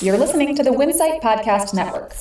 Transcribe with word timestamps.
You're 0.00 0.16
listening 0.16 0.54
to 0.54 0.62
the 0.62 0.70
Winsight 0.70 1.20
Podcast 1.20 1.74
Network. 1.74 2.12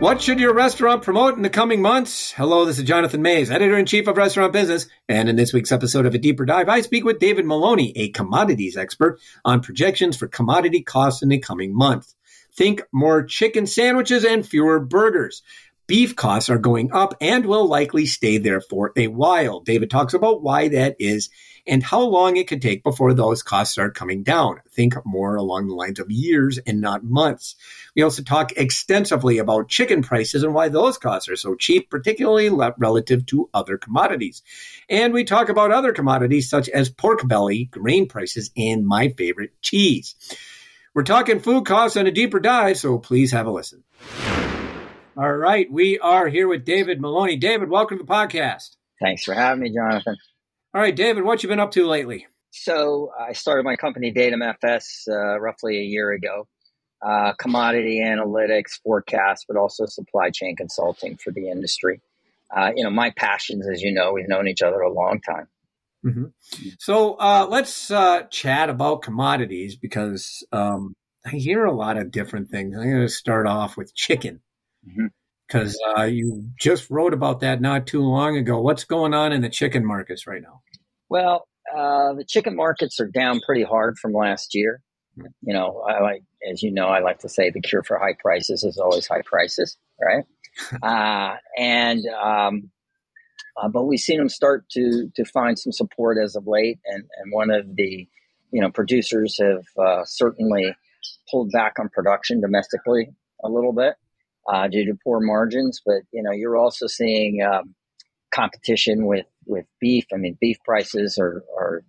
What 0.00 0.22
should 0.22 0.38
your 0.38 0.54
restaurant 0.54 1.02
promote 1.02 1.34
in 1.36 1.42
the 1.42 1.50
coming 1.50 1.82
months? 1.82 2.30
Hello, 2.30 2.64
this 2.64 2.78
is 2.78 2.84
Jonathan 2.84 3.20
Maze, 3.20 3.50
editor 3.50 3.76
in 3.76 3.84
chief 3.84 4.06
of 4.06 4.16
Restaurant 4.16 4.52
Business. 4.52 4.86
And 5.08 5.28
in 5.28 5.34
this 5.34 5.52
week's 5.52 5.72
episode 5.72 6.06
of 6.06 6.14
A 6.14 6.18
Deeper 6.18 6.44
Dive, 6.44 6.68
I 6.68 6.82
speak 6.82 7.04
with 7.04 7.18
David 7.18 7.46
Maloni, 7.46 7.90
a 7.96 8.10
commodities 8.10 8.76
expert 8.76 9.18
on 9.44 9.60
projections 9.60 10.16
for 10.16 10.28
commodity 10.28 10.82
costs 10.82 11.20
in 11.24 11.30
the 11.30 11.38
coming 11.38 11.76
month. 11.76 12.14
Think 12.58 12.82
more 12.90 13.22
chicken 13.22 13.68
sandwiches 13.68 14.24
and 14.24 14.44
fewer 14.44 14.80
burgers. 14.80 15.42
Beef 15.86 16.16
costs 16.16 16.50
are 16.50 16.58
going 16.58 16.90
up 16.92 17.14
and 17.20 17.46
will 17.46 17.68
likely 17.68 18.04
stay 18.04 18.38
there 18.38 18.60
for 18.60 18.90
a 18.96 19.06
while. 19.06 19.60
David 19.60 19.90
talks 19.90 20.12
about 20.12 20.42
why 20.42 20.66
that 20.66 20.96
is 20.98 21.30
and 21.68 21.84
how 21.84 22.00
long 22.00 22.36
it 22.36 22.48
could 22.48 22.60
take 22.60 22.82
before 22.82 23.14
those 23.14 23.44
costs 23.44 23.74
start 23.74 23.94
coming 23.94 24.24
down. 24.24 24.60
Think 24.72 24.94
more 25.06 25.36
along 25.36 25.68
the 25.68 25.76
lines 25.76 26.00
of 26.00 26.10
years 26.10 26.58
and 26.58 26.80
not 26.80 27.04
months. 27.04 27.54
We 27.94 28.02
also 28.02 28.24
talk 28.24 28.50
extensively 28.56 29.38
about 29.38 29.68
chicken 29.68 30.02
prices 30.02 30.42
and 30.42 30.52
why 30.52 30.68
those 30.68 30.98
costs 30.98 31.28
are 31.28 31.36
so 31.36 31.54
cheap, 31.54 31.88
particularly 31.88 32.50
relative 32.76 33.24
to 33.26 33.48
other 33.54 33.78
commodities. 33.78 34.42
And 34.90 35.14
we 35.14 35.22
talk 35.22 35.48
about 35.48 35.70
other 35.70 35.92
commodities 35.92 36.50
such 36.50 36.68
as 36.68 36.90
pork 36.90 37.20
belly, 37.28 37.66
grain 37.66 38.08
prices, 38.08 38.50
and 38.56 38.84
my 38.84 39.10
favorite, 39.10 39.52
cheese. 39.62 40.16
We're 40.94 41.02
talking 41.02 41.38
food 41.40 41.66
costs 41.66 41.96
and 41.96 42.08
a 42.08 42.10
deeper 42.10 42.40
dive, 42.40 42.78
so 42.78 42.98
please 42.98 43.32
have 43.32 43.46
a 43.46 43.50
listen. 43.50 43.84
All 45.16 45.32
right, 45.32 45.70
we 45.70 45.98
are 45.98 46.28
here 46.28 46.48
with 46.48 46.64
David 46.64 47.00
Maloni. 47.00 47.38
David, 47.38 47.68
welcome 47.68 47.98
to 47.98 48.04
the 48.04 48.10
podcast. 48.10 48.76
Thanks 49.00 49.24
for 49.24 49.34
having 49.34 49.62
me, 49.62 49.74
Jonathan. 49.74 50.16
All 50.74 50.80
right, 50.80 50.94
David, 50.94 51.24
what 51.24 51.42
you 51.42 51.48
been 51.48 51.60
up 51.60 51.72
to 51.72 51.86
lately? 51.86 52.26
So 52.50 53.12
I 53.18 53.32
started 53.34 53.64
my 53.64 53.76
company 53.76 54.10
Datum 54.10 54.40
FS 54.42 55.06
uh, 55.10 55.38
roughly 55.38 55.78
a 55.78 55.82
year 55.82 56.12
ago. 56.12 56.46
Uh, 57.02 57.32
commodity 57.34 58.02
analytics, 58.04 58.80
forecast, 58.82 59.44
but 59.46 59.56
also 59.56 59.86
supply 59.86 60.30
chain 60.30 60.56
consulting 60.56 61.16
for 61.16 61.32
the 61.32 61.48
industry. 61.50 62.00
Uh, 62.50 62.72
you 62.74 62.82
know, 62.82 62.90
my 62.90 63.10
passions, 63.10 63.68
as 63.68 63.82
you 63.82 63.92
know, 63.92 64.12
we've 64.12 64.28
known 64.28 64.48
each 64.48 64.62
other 64.62 64.80
a 64.80 64.92
long 64.92 65.20
time. 65.20 65.48
Mm-hmm. 66.04 66.24
So 66.78 67.14
uh, 67.14 67.46
let's 67.50 67.90
uh, 67.90 68.22
chat 68.30 68.70
about 68.70 69.02
commodities 69.02 69.76
because 69.76 70.46
um, 70.52 70.94
I 71.26 71.30
hear 71.30 71.64
a 71.64 71.74
lot 71.74 71.96
of 71.96 72.10
different 72.10 72.50
things. 72.50 72.76
I'm 72.76 72.90
going 72.90 73.02
to 73.02 73.08
start 73.08 73.46
off 73.46 73.76
with 73.76 73.94
chicken 73.94 74.40
because 75.48 75.74
mm-hmm. 75.74 76.00
uh, 76.00 76.04
you 76.04 76.50
just 76.58 76.90
wrote 76.90 77.14
about 77.14 77.40
that 77.40 77.60
not 77.60 77.86
too 77.86 78.02
long 78.02 78.36
ago. 78.36 78.60
What's 78.60 78.84
going 78.84 79.14
on 79.14 79.32
in 79.32 79.42
the 79.42 79.48
chicken 79.48 79.84
markets 79.84 80.26
right 80.26 80.42
now? 80.42 80.60
Well, 81.08 81.48
uh, 81.76 82.14
the 82.14 82.24
chicken 82.24 82.56
markets 82.56 83.00
are 83.00 83.06
down 83.06 83.40
pretty 83.44 83.64
hard 83.64 83.98
from 83.98 84.12
last 84.12 84.54
year. 84.54 84.80
You 85.42 85.52
know, 85.52 85.84
I 85.88 86.00
like, 86.00 86.22
as 86.48 86.62
you 86.62 86.72
know, 86.72 86.86
I 86.86 87.00
like 87.00 87.18
to 87.20 87.28
say 87.28 87.50
the 87.50 87.60
cure 87.60 87.82
for 87.82 87.98
high 87.98 88.14
prices 88.18 88.62
is 88.62 88.78
always 88.78 89.08
high 89.08 89.22
prices, 89.24 89.76
right? 90.00 90.24
uh, 90.82 91.36
and 91.56 92.04
um, 92.06 92.70
uh, 93.56 93.68
but 93.68 93.84
we've 93.84 94.00
seen 94.00 94.18
them 94.18 94.28
start 94.28 94.68
to 94.70 95.10
to 95.16 95.24
find 95.24 95.58
some 95.58 95.72
support 95.72 96.18
as 96.22 96.36
of 96.36 96.46
late, 96.46 96.78
and 96.86 97.04
and 97.18 97.32
one 97.32 97.50
of 97.50 97.76
the 97.76 98.08
you 98.50 98.60
know 98.60 98.70
producers 98.70 99.38
have 99.40 99.64
uh, 99.78 100.04
certainly 100.04 100.74
pulled 101.30 101.50
back 101.52 101.74
on 101.78 101.88
production 101.88 102.40
domestically 102.40 103.08
a 103.44 103.48
little 103.48 103.72
bit 103.72 103.94
uh, 104.52 104.68
due 104.68 104.84
to 104.86 104.98
poor 105.04 105.20
margins. 105.20 105.80
But 105.84 106.02
you 106.12 106.22
know, 106.22 106.32
you're 106.32 106.56
also 106.56 106.86
seeing 106.86 107.42
um, 107.42 107.74
competition 108.32 109.06
with 109.06 109.26
with 109.46 109.66
beef. 109.80 110.06
I 110.12 110.16
mean, 110.16 110.36
beef 110.40 110.58
prices 110.64 111.18
are 111.18 111.42
are 111.56 111.82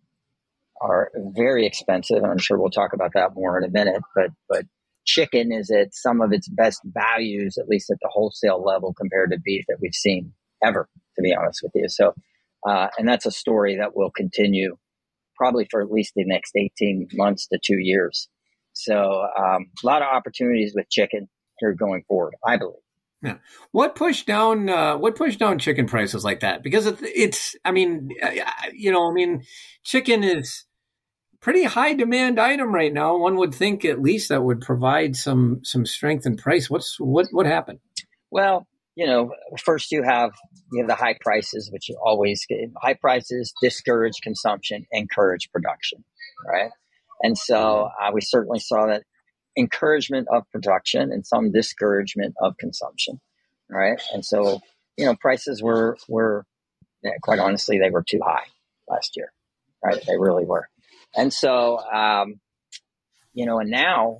are 0.81 1.11
very 1.35 1.65
expensive, 1.65 2.17
and 2.17 2.27
I'm 2.27 2.37
sure 2.37 2.57
we'll 2.57 2.69
talk 2.69 2.93
about 2.93 3.11
that 3.13 3.33
more 3.35 3.57
in 3.57 3.63
a 3.63 3.71
minute. 3.71 4.01
But 4.15 4.31
but 4.47 4.65
chicken 5.05 5.51
is 5.51 5.71
at 5.71 5.93
some 5.93 6.21
of 6.21 6.31
its 6.31 6.47
best 6.47 6.81
values, 6.85 7.57
at 7.57 7.67
least 7.67 7.89
at 7.89 7.97
the 8.01 8.09
wholesale 8.11 8.63
level, 8.63 8.93
compared 8.93 9.31
to 9.31 9.39
beef 9.39 9.65
that 9.67 9.77
we've 9.81 9.93
seen 9.93 10.33
ever. 10.63 10.87
To 11.19 11.23
be 11.23 11.35
honest 11.35 11.59
with 11.61 11.73
you, 11.75 11.89
so 11.89 12.13
uh, 12.65 12.87
and 12.97 13.07
that's 13.07 13.25
a 13.25 13.31
story 13.31 13.77
that 13.77 13.95
will 13.95 14.11
continue 14.11 14.77
probably 15.35 15.67
for 15.69 15.81
at 15.81 15.91
least 15.91 16.13
the 16.15 16.25
next 16.25 16.53
18 16.55 17.09
months 17.13 17.47
to 17.47 17.59
two 17.61 17.77
years. 17.77 18.29
So 18.73 19.25
um, 19.37 19.67
a 19.83 19.85
lot 19.85 20.01
of 20.01 20.07
opportunities 20.09 20.73
with 20.75 20.89
chicken 20.89 21.27
here 21.59 21.73
going 21.73 22.03
forward, 22.07 22.35
I 22.45 22.57
believe. 22.57 22.75
Yeah. 23.21 23.35
What 23.71 23.95
pushed 23.95 24.27
down 24.27 24.69
uh, 24.69 24.97
what 24.97 25.17
pushed 25.17 25.39
down 25.39 25.59
chicken 25.59 25.87
prices 25.87 26.23
like 26.23 26.39
that? 26.39 26.63
Because 26.63 26.85
it's, 26.85 27.01
it's 27.03 27.55
I 27.65 27.71
mean, 27.71 28.11
you 28.73 28.91
know, 28.91 29.09
I 29.09 29.13
mean, 29.13 29.43
chicken 29.83 30.23
is 30.23 30.63
pretty 31.41 31.63
high 31.63 31.93
demand 31.93 32.39
item 32.39 32.73
right 32.73 32.93
now. 32.93 33.17
One 33.17 33.35
would 33.37 33.53
think 33.53 33.83
at 33.83 34.01
least 34.01 34.29
that 34.29 34.43
would 34.43 34.61
provide 34.61 35.17
some 35.17 35.59
some 35.63 35.85
strength 35.85 36.25
in 36.25 36.37
price. 36.37 36.69
What's 36.69 36.97
what 36.97 37.27
what 37.31 37.45
happened? 37.45 37.79
Well, 38.31 38.67
you 38.99 39.05
know, 39.05 39.33
first 39.63 39.93
you 39.93 40.03
have 40.03 40.31
you 40.73 40.81
have 40.81 40.89
the 40.89 40.95
high 40.95 41.15
prices, 41.21 41.69
which 41.71 41.89
always 42.03 42.45
high 42.81 42.95
prices 42.95 43.53
discourage 43.61 44.15
consumption, 44.21 44.85
encourage 44.91 45.49
production, 45.53 46.03
right? 46.45 46.69
And 47.23 47.37
so 47.37 47.89
uh, 47.97 48.11
we 48.13 48.19
certainly 48.19 48.59
saw 48.59 48.87
that 48.87 49.03
encouragement 49.57 50.27
of 50.29 50.43
production 50.51 51.13
and 51.13 51.25
some 51.25 51.49
discouragement 51.49 52.35
of 52.41 52.57
consumption, 52.57 53.21
right? 53.69 54.01
And 54.13 54.25
so, 54.25 54.59
you 54.97 55.05
know, 55.05 55.15
prices 55.15 55.63
were 55.63 55.97
were 56.09 56.43
yeah, 57.01 57.11
quite 57.23 57.39
honestly 57.39 57.79
they 57.79 57.91
were 57.91 58.03
too 58.03 58.19
high 58.21 58.47
last 58.89 59.15
year, 59.15 59.31
right? 59.81 60.03
They 60.05 60.17
really 60.17 60.43
were, 60.43 60.67
and 61.15 61.31
so, 61.31 61.77
um, 61.77 62.41
you 63.33 63.45
know, 63.45 63.59
and 63.59 63.71
now 63.71 64.17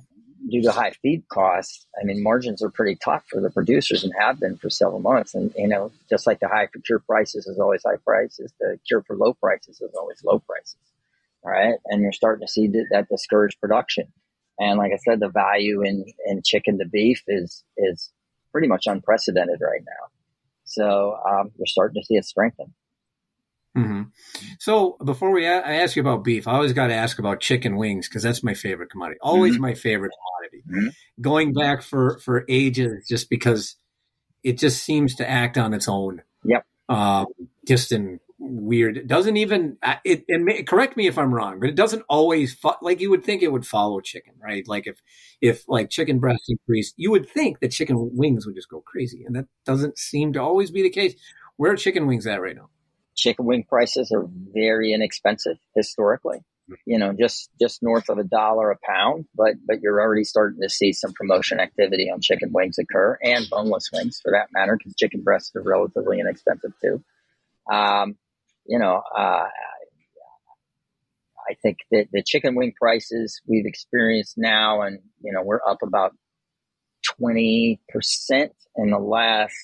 due 0.48 0.62
to 0.62 0.72
high 0.72 0.92
feed 1.02 1.28
costs, 1.28 1.86
I 2.00 2.04
mean, 2.04 2.22
margins 2.22 2.62
are 2.62 2.70
pretty 2.70 2.96
tough 2.96 3.24
for 3.28 3.40
the 3.40 3.50
producers 3.50 4.04
and 4.04 4.12
have 4.18 4.40
been 4.40 4.56
for 4.56 4.70
several 4.70 5.00
months. 5.00 5.34
And, 5.34 5.52
you 5.56 5.68
know, 5.68 5.92
just 6.08 6.26
like 6.26 6.40
the 6.40 6.48
high 6.48 6.68
for 6.72 6.80
cure 6.80 7.00
prices 7.00 7.46
is 7.46 7.58
always 7.58 7.82
high 7.84 7.98
prices, 8.04 8.52
the 8.60 8.78
cure 8.86 9.02
for 9.02 9.16
low 9.16 9.34
prices 9.34 9.80
is 9.80 9.94
always 9.94 10.22
low 10.24 10.38
prices. 10.38 10.76
Right. 11.44 11.76
And 11.86 12.02
you're 12.02 12.12
starting 12.12 12.46
to 12.46 12.52
see 12.52 12.68
that 12.90 13.08
discourage 13.08 13.58
production. 13.60 14.12
And 14.58 14.78
like 14.78 14.92
I 14.92 14.98
said, 14.98 15.20
the 15.20 15.30
value 15.30 15.82
in, 15.82 16.04
in 16.26 16.42
chicken 16.44 16.78
to 16.78 16.84
beef 16.86 17.22
is, 17.26 17.64
is 17.78 18.10
pretty 18.52 18.68
much 18.68 18.86
unprecedented 18.86 19.60
right 19.62 19.80
now. 19.80 20.08
So 20.64 21.18
um, 21.28 21.50
we're 21.56 21.66
starting 21.66 22.00
to 22.00 22.06
see 22.06 22.16
it 22.16 22.26
strengthen. 22.26 22.74
Mm-hmm. 23.76 24.02
So 24.58 24.96
before 25.04 25.30
we 25.30 25.46
a- 25.46 25.60
I 25.60 25.74
ask 25.74 25.94
you 25.94 26.02
about 26.02 26.24
beef, 26.24 26.48
I 26.48 26.54
always 26.54 26.72
got 26.72 26.88
to 26.88 26.94
ask 26.94 27.18
about 27.18 27.40
chicken 27.40 27.76
wings 27.76 28.08
because 28.08 28.22
that's 28.22 28.42
my 28.42 28.54
favorite 28.54 28.90
commodity. 28.90 29.20
Always 29.22 29.54
mm-hmm. 29.54 29.62
my 29.62 29.74
favorite 29.74 30.12
commodity. 30.12 30.64
Mm-hmm. 30.68 31.22
Going 31.22 31.52
back 31.52 31.82
for 31.82 32.18
for 32.18 32.44
ages, 32.48 33.06
just 33.08 33.30
because 33.30 33.76
it 34.42 34.58
just 34.58 34.82
seems 34.82 35.14
to 35.16 35.28
act 35.28 35.56
on 35.56 35.72
its 35.72 35.88
own. 35.88 36.22
Yep. 36.44 36.66
Um, 36.88 37.26
just 37.66 37.92
in 37.92 38.18
weird. 38.40 38.96
It 38.96 39.06
doesn't 39.06 39.36
even 39.36 39.76
it, 40.04 40.24
it 40.26 40.40
may, 40.40 40.62
correct 40.62 40.96
me 40.96 41.06
if 41.06 41.18
I'm 41.18 41.32
wrong, 41.32 41.60
but 41.60 41.68
it 41.68 41.76
doesn't 41.76 42.02
always 42.08 42.54
fo- 42.54 42.78
like 42.80 43.00
you 43.00 43.10
would 43.10 43.22
think 43.24 43.42
it 43.42 43.52
would 43.52 43.66
follow 43.66 44.00
chicken, 44.00 44.32
right? 44.42 44.66
Like 44.66 44.86
if 44.86 45.00
if 45.40 45.68
like 45.68 45.90
chicken 45.90 46.18
breasts 46.18 46.48
increased, 46.48 46.94
you 46.96 47.10
would 47.10 47.28
think 47.28 47.60
that 47.60 47.70
chicken 47.70 48.16
wings 48.16 48.46
would 48.46 48.56
just 48.56 48.70
go 48.70 48.80
crazy, 48.80 49.24
and 49.24 49.36
that 49.36 49.46
doesn't 49.64 49.98
seem 49.98 50.32
to 50.32 50.40
always 50.40 50.70
be 50.70 50.82
the 50.82 50.90
case. 50.90 51.14
Where 51.56 51.72
are 51.72 51.76
chicken 51.76 52.06
wings 52.06 52.26
at 52.26 52.40
right 52.40 52.56
now? 52.56 52.70
Chicken 53.20 53.44
wing 53.44 53.64
prices 53.68 54.10
are 54.12 54.26
very 54.54 54.94
inexpensive 54.94 55.58
historically. 55.76 56.38
You 56.86 56.98
know, 56.98 57.12
just 57.12 57.50
just 57.60 57.82
north 57.82 58.08
of 58.08 58.18
a 58.18 58.24
dollar 58.24 58.70
a 58.70 58.78
pound, 58.82 59.26
but 59.34 59.54
but 59.66 59.80
you're 59.82 60.00
already 60.00 60.24
starting 60.24 60.60
to 60.62 60.70
see 60.70 60.92
some 60.92 61.12
promotion 61.12 61.60
activity 61.60 62.08
on 62.10 62.20
chicken 62.20 62.50
wings 62.52 62.78
occur 62.78 63.18
and 63.22 63.44
boneless 63.50 63.90
wings 63.92 64.20
for 64.22 64.32
that 64.32 64.48
matter, 64.52 64.76
because 64.78 64.94
chicken 64.96 65.22
breasts 65.22 65.50
are 65.56 65.62
relatively 65.62 66.20
inexpensive 66.20 66.72
too. 66.80 67.02
Um, 67.70 68.16
you 68.66 68.78
know, 68.78 69.02
uh, 69.16 69.48
I 71.50 71.54
think 71.60 71.78
that 71.90 72.06
the 72.12 72.22
chicken 72.24 72.54
wing 72.54 72.72
prices 72.80 73.40
we've 73.46 73.66
experienced 73.66 74.38
now, 74.38 74.82
and 74.82 75.00
you 75.20 75.32
know, 75.32 75.42
we're 75.42 75.60
up 75.68 75.82
about 75.82 76.12
twenty 77.18 77.80
percent 77.88 78.52
in 78.76 78.90
the 78.90 78.98
last 78.98 79.56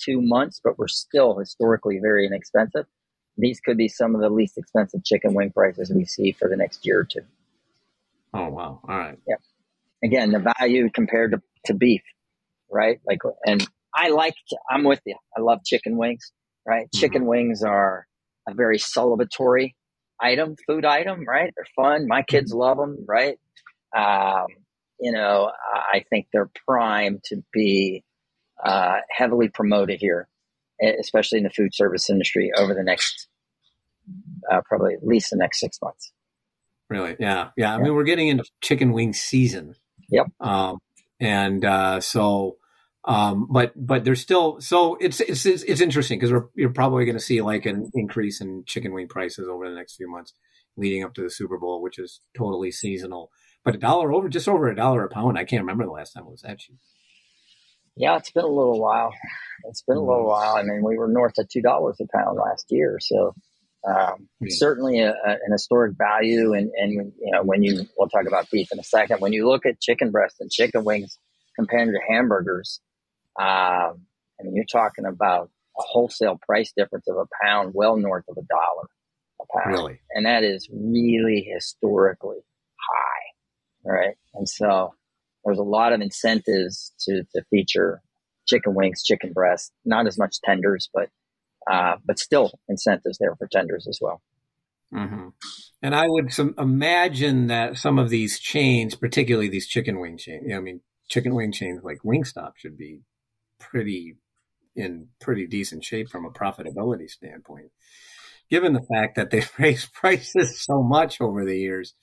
two 0.00 0.22
months, 0.22 0.60
but 0.64 0.78
we're 0.78 0.88
still 0.88 1.38
historically 1.38 1.98
very 2.00 2.26
inexpensive. 2.26 2.86
These 3.36 3.60
could 3.60 3.76
be 3.76 3.88
some 3.88 4.14
of 4.14 4.20
the 4.20 4.30
least 4.30 4.58
expensive 4.58 5.04
chicken 5.04 5.34
wing 5.34 5.50
prices 5.50 5.92
we 5.94 6.04
see 6.04 6.32
for 6.32 6.48
the 6.48 6.56
next 6.56 6.86
year 6.86 7.00
or 7.00 7.04
two. 7.04 7.22
Oh 8.32 8.48
wow! 8.48 8.80
All 8.88 8.96
right. 8.96 9.18
Yeah. 9.26 9.36
Again, 10.02 10.32
the 10.32 10.52
value 10.58 10.90
compared 10.90 11.32
to, 11.32 11.42
to 11.66 11.74
beef, 11.74 12.02
right? 12.70 13.00
Like, 13.06 13.20
and 13.46 13.66
I 13.94 14.08
like. 14.08 14.34
I'm 14.70 14.84
with 14.84 15.00
you. 15.06 15.16
I 15.36 15.40
love 15.40 15.64
chicken 15.64 15.96
wings. 15.96 16.32
Right? 16.66 16.86
Mm-hmm. 16.86 16.98
Chicken 16.98 17.26
wings 17.26 17.62
are 17.62 18.06
a 18.48 18.54
very 18.54 18.78
celebratory 18.78 19.74
item, 20.20 20.56
food 20.66 20.84
item, 20.84 21.24
right? 21.26 21.52
They're 21.54 21.66
fun. 21.76 22.06
My 22.08 22.22
kids 22.22 22.52
mm-hmm. 22.52 22.60
love 22.60 22.78
them, 22.78 23.04
right? 23.06 23.38
Um, 23.96 24.46
you 25.00 25.12
know, 25.12 25.50
I 25.74 26.04
think 26.08 26.28
they're 26.32 26.50
primed 26.66 27.22
to 27.24 27.42
be 27.52 28.02
uh, 28.64 28.98
heavily 29.10 29.48
promoted 29.48 30.00
here, 30.00 30.28
especially 30.80 31.38
in 31.38 31.44
the 31.44 31.50
food 31.50 31.74
service 31.74 32.10
industry 32.10 32.50
over 32.56 32.74
the 32.74 32.82
next 32.82 33.28
uh, 34.50 34.60
probably 34.66 34.94
at 34.94 35.06
least 35.06 35.30
the 35.30 35.36
next 35.36 35.60
six 35.60 35.78
months. 35.82 36.12
Really? 36.90 37.16
Yeah. 37.18 37.50
Yeah. 37.56 37.74
I 37.74 37.78
mean, 37.78 37.94
we're 37.94 38.04
getting 38.04 38.28
into 38.28 38.44
chicken 38.60 38.92
wing 38.92 39.12
season. 39.12 39.74
Yep. 40.10 40.26
Um, 40.40 40.78
and 41.18 41.64
uh, 41.64 42.00
so, 42.00 42.58
um, 43.06 43.48
but 43.50 43.72
but 43.74 44.04
there's 44.04 44.20
still 44.20 44.60
so 44.60 44.96
it's 45.00 45.20
it's 45.20 45.44
it's, 45.46 45.62
it's 45.62 45.80
interesting 45.80 46.18
because 46.18 46.32
we're 46.32 46.46
you're 46.54 46.70
probably 46.70 47.04
going 47.04 47.16
to 47.16 47.22
see 47.22 47.42
like 47.42 47.66
an 47.66 47.90
increase 47.94 48.40
in 48.40 48.64
chicken 48.66 48.92
wing 48.92 49.08
prices 49.08 49.48
over 49.48 49.68
the 49.68 49.74
next 49.74 49.96
few 49.96 50.10
months 50.10 50.34
leading 50.76 51.04
up 51.04 51.14
to 51.14 51.22
the 51.22 51.30
Super 51.30 51.58
Bowl, 51.58 51.82
which 51.82 51.98
is 51.98 52.20
totally 52.36 52.70
seasonal. 52.70 53.30
But 53.64 53.74
a 53.74 53.78
dollar 53.78 54.12
over, 54.12 54.28
just 54.28 54.48
over 54.48 54.68
a 54.68 54.76
dollar 54.76 55.04
a 55.04 55.08
pound. 55.08 55.38
I 55.38 55.44
can't 55.44 55.62
remember 55.62 55.84
the 55.84 55.90
last 55.90 56.12
time 56.12 56.24
it 56.24 56.30
was 56.30 56.42
that 56.42 56.58
cheap. 56.58 56.76
Yeah, 57.96 58.16
it's 58.16 58.30
been 58.30 58.44
a 58.44 58.48
little 58.48 58.80
while. 58.80 59.12
It's 59.68 59.82
been 59.82 59.96
a 59.96 60.00
little 60.00 60.22
mm-hmm. 60.22 60.28
while. 60.28 60.56
I 60.56 60.62
mean, 60.62 60.82
we 60.84 60.98
were 60.98 61.08
north 61.08 61.38
of 61.38 61.48
two 61.48 61.62
dollars 61.62 61.96
a 62.00 62.06
pound 62.16 62.38
last 62.38 62.66
year, 62.70 62.98
so 63.00 63.34
um, 63.86 64.28
yeah. 64.40 64.48
Certainly 64.50 65.00
a, 65.00 65.10
a, 65.10 65.30
an 65.30 65.52
historic 65.52 65.96
value, 65.98 66.54
and, 66.54 66.70
and 66.74 67.12
you 67.20 67.32
know 67.32 67.42
when 67.42 67.62
you 67.62 67.86
we'll 67.98 68.08
talk 68.08 68.26
about 68.26 68.50
beef 68.50 68.68
in 68.72 68.78
a 68.78 68.84
second. 68.84 69.20
When 69.20 69.32
you 69.32 69.46
look 69.46 69.66
at 69.66 69.80
chicken 69.80 70.10
breast 70.10 70.36
and 70.40 70.50
chicken 70.50 70.84
wings 70.84 71.18
compared 71.54 71.88
to 71.88 72.00
hamburgers, 72.08 72.80
um, 73.38 74.06
I 74.40 74.42
mean 74.42 74.54
you're 74.54 74.64
talking 74.64 75.04
about 75.04 75.50
a 75.78 75.82
wholesale 75.82 76.40
price 76.46 76.72
difference 76.74 77.06
of 77.08 77.16
a 77.16 77.26
pound, 77.44 77.72
well 77.74 77.96
north 77.96 78.24
of 78.28 78.38
a 78.38 78.42
dollar 78.42 78.88
a 79.42 79.58
pound, 79.58 79.74
really? 79.74 80.00
and 80.12 80.24
that 80.24 80.44
is 80.44 80.66
really 80.72 81.46
historically 81.52 82.38
high, 82.76 83.92
right? 83.92 84.16
And 84.32 84.48
so 84.48 84.94
there's 85.44 85.58
a 85.58 85.62
lot 85.62 85.92
of 85.92 86.00
incentives 86.00 86.92
to 87.00 87.24
to 87.34 87.42
feature 87.50 88.02
chicken 88.46 88.74
wings, 88.74 89.02
chicken 89.02 89.32
breast, 89.32 89.72
not 89.84 90.06
as 90.06 90.18
much 90.18 90.40
tenders, 90.44 90.88
but 90.92 91.08
uh, 91.70 91.96
but 92.04 92.18
still 92.18 92.52
incentives 92.68 93.18
there 93.18 93.34
for 93.36 93.48
tenders 93.50 93.86
as 93.88 93.98
well. 94.00 94.20
Mm-hmm. 94.92 95.28
And 95.82 95.94
I 95.94 96.06
would 96.06 96.32
some, 96.32 96.54
imagine 96.58 97.48
that 97.48 97.76
some 97.76 97.98
of 97.98 98.10
these 98.10 98.38
chains, 98.38 98.94
particularly 98.94 99.48
these 99.48 99.66
chicken 99.66 99.98
wing 99.98 100.18
chains, 100.18 100.42
you 100.44 100.50
know, 100.50 100.58
I 100.58 100.60
mean, 100.60 100.80
chicken 101.08 101.34
wing 101.34 101.52
chains 101.52 101.82
like 101.82 101.98
Wingstop 102.04 102.52
should 102.56 102.76
be 102.76 103.00
pretty 103.58 104.16
in 104.76 105.08
pretty 105.20 105.46
decent 105.46 105.84
shape 105.84 106.08
from 106.08 106.24
a 106.24 106.30
profitability 106.30 107.08
standpoint, 107.08 107.70
given 108.50 108.72
the 108.72 108.86
fact 108.94 109.16
that 109.16 109.30
they've 109.30 109.50
raised 109.58 109.92
prices 109.92 110.60
so 110.60 110.82
much 110.82 111.20
over 111.20 111.44
the 111.44 111.58
years 111.58 111.94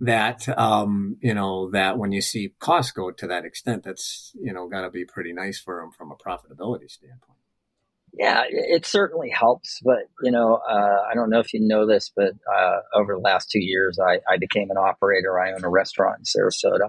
that 0.00 0.48
um, 0.58 1.16
you 1.20 1.34
know 1.34 1.70
that 1.70 1.98
when 1.98 2.12
you 2.12 2.20
see 2.20 2.54
costs 2.58 2.92
go 2.92 3.10
to 3.10 3.26
that 3.26 3.44
extent, 3.44 3.84
that's 3.84 4.32
you 4.40 4.52
know 4.52 4.68
got 4.68 4.82
to 4.82 4.90
be 4.90 5.04
pretty 5.04 5.32
nice 5.32 5.58
for 5.58 5.80
them 5.80 5.90
from 5.90 6.10
a 6.10 6.16
profitability 6.16 6.90
standpoint. 6.90 7.38
Yeah, 8.12 8.44
it 8.48 8.86
certainly 8.86 9.30
helps. 9.30 9.80
But, 9.84 10.08
you 10.22 10.30
know, 10.30 10.54
uh, 10.56 10.96
I 11.10 11.14
don't 11.14 11.30
know 11.30 11.40
if 11.40 11.52
you 11.52 11.60
know 11.60 11.86
this, 11.86 12.10
but 12.14 12.32
uh, 12.52 12.76
over 12.94 13.14
the 13.14 13.20
last 13.20 13.50
two 13.50 13.60
years, 13.60 13.98
I, 13.98 14.20
I, 14.28 14.38
became 14.38 14.70
an 14.70 14.76
operator. 14.76 15.38
I 15.38 15.52
own 15.52 15.64
a 15.64 15.68
restaurant 15.68 16.20
in 16.20 16.24
Sarasota. 16.24 16.88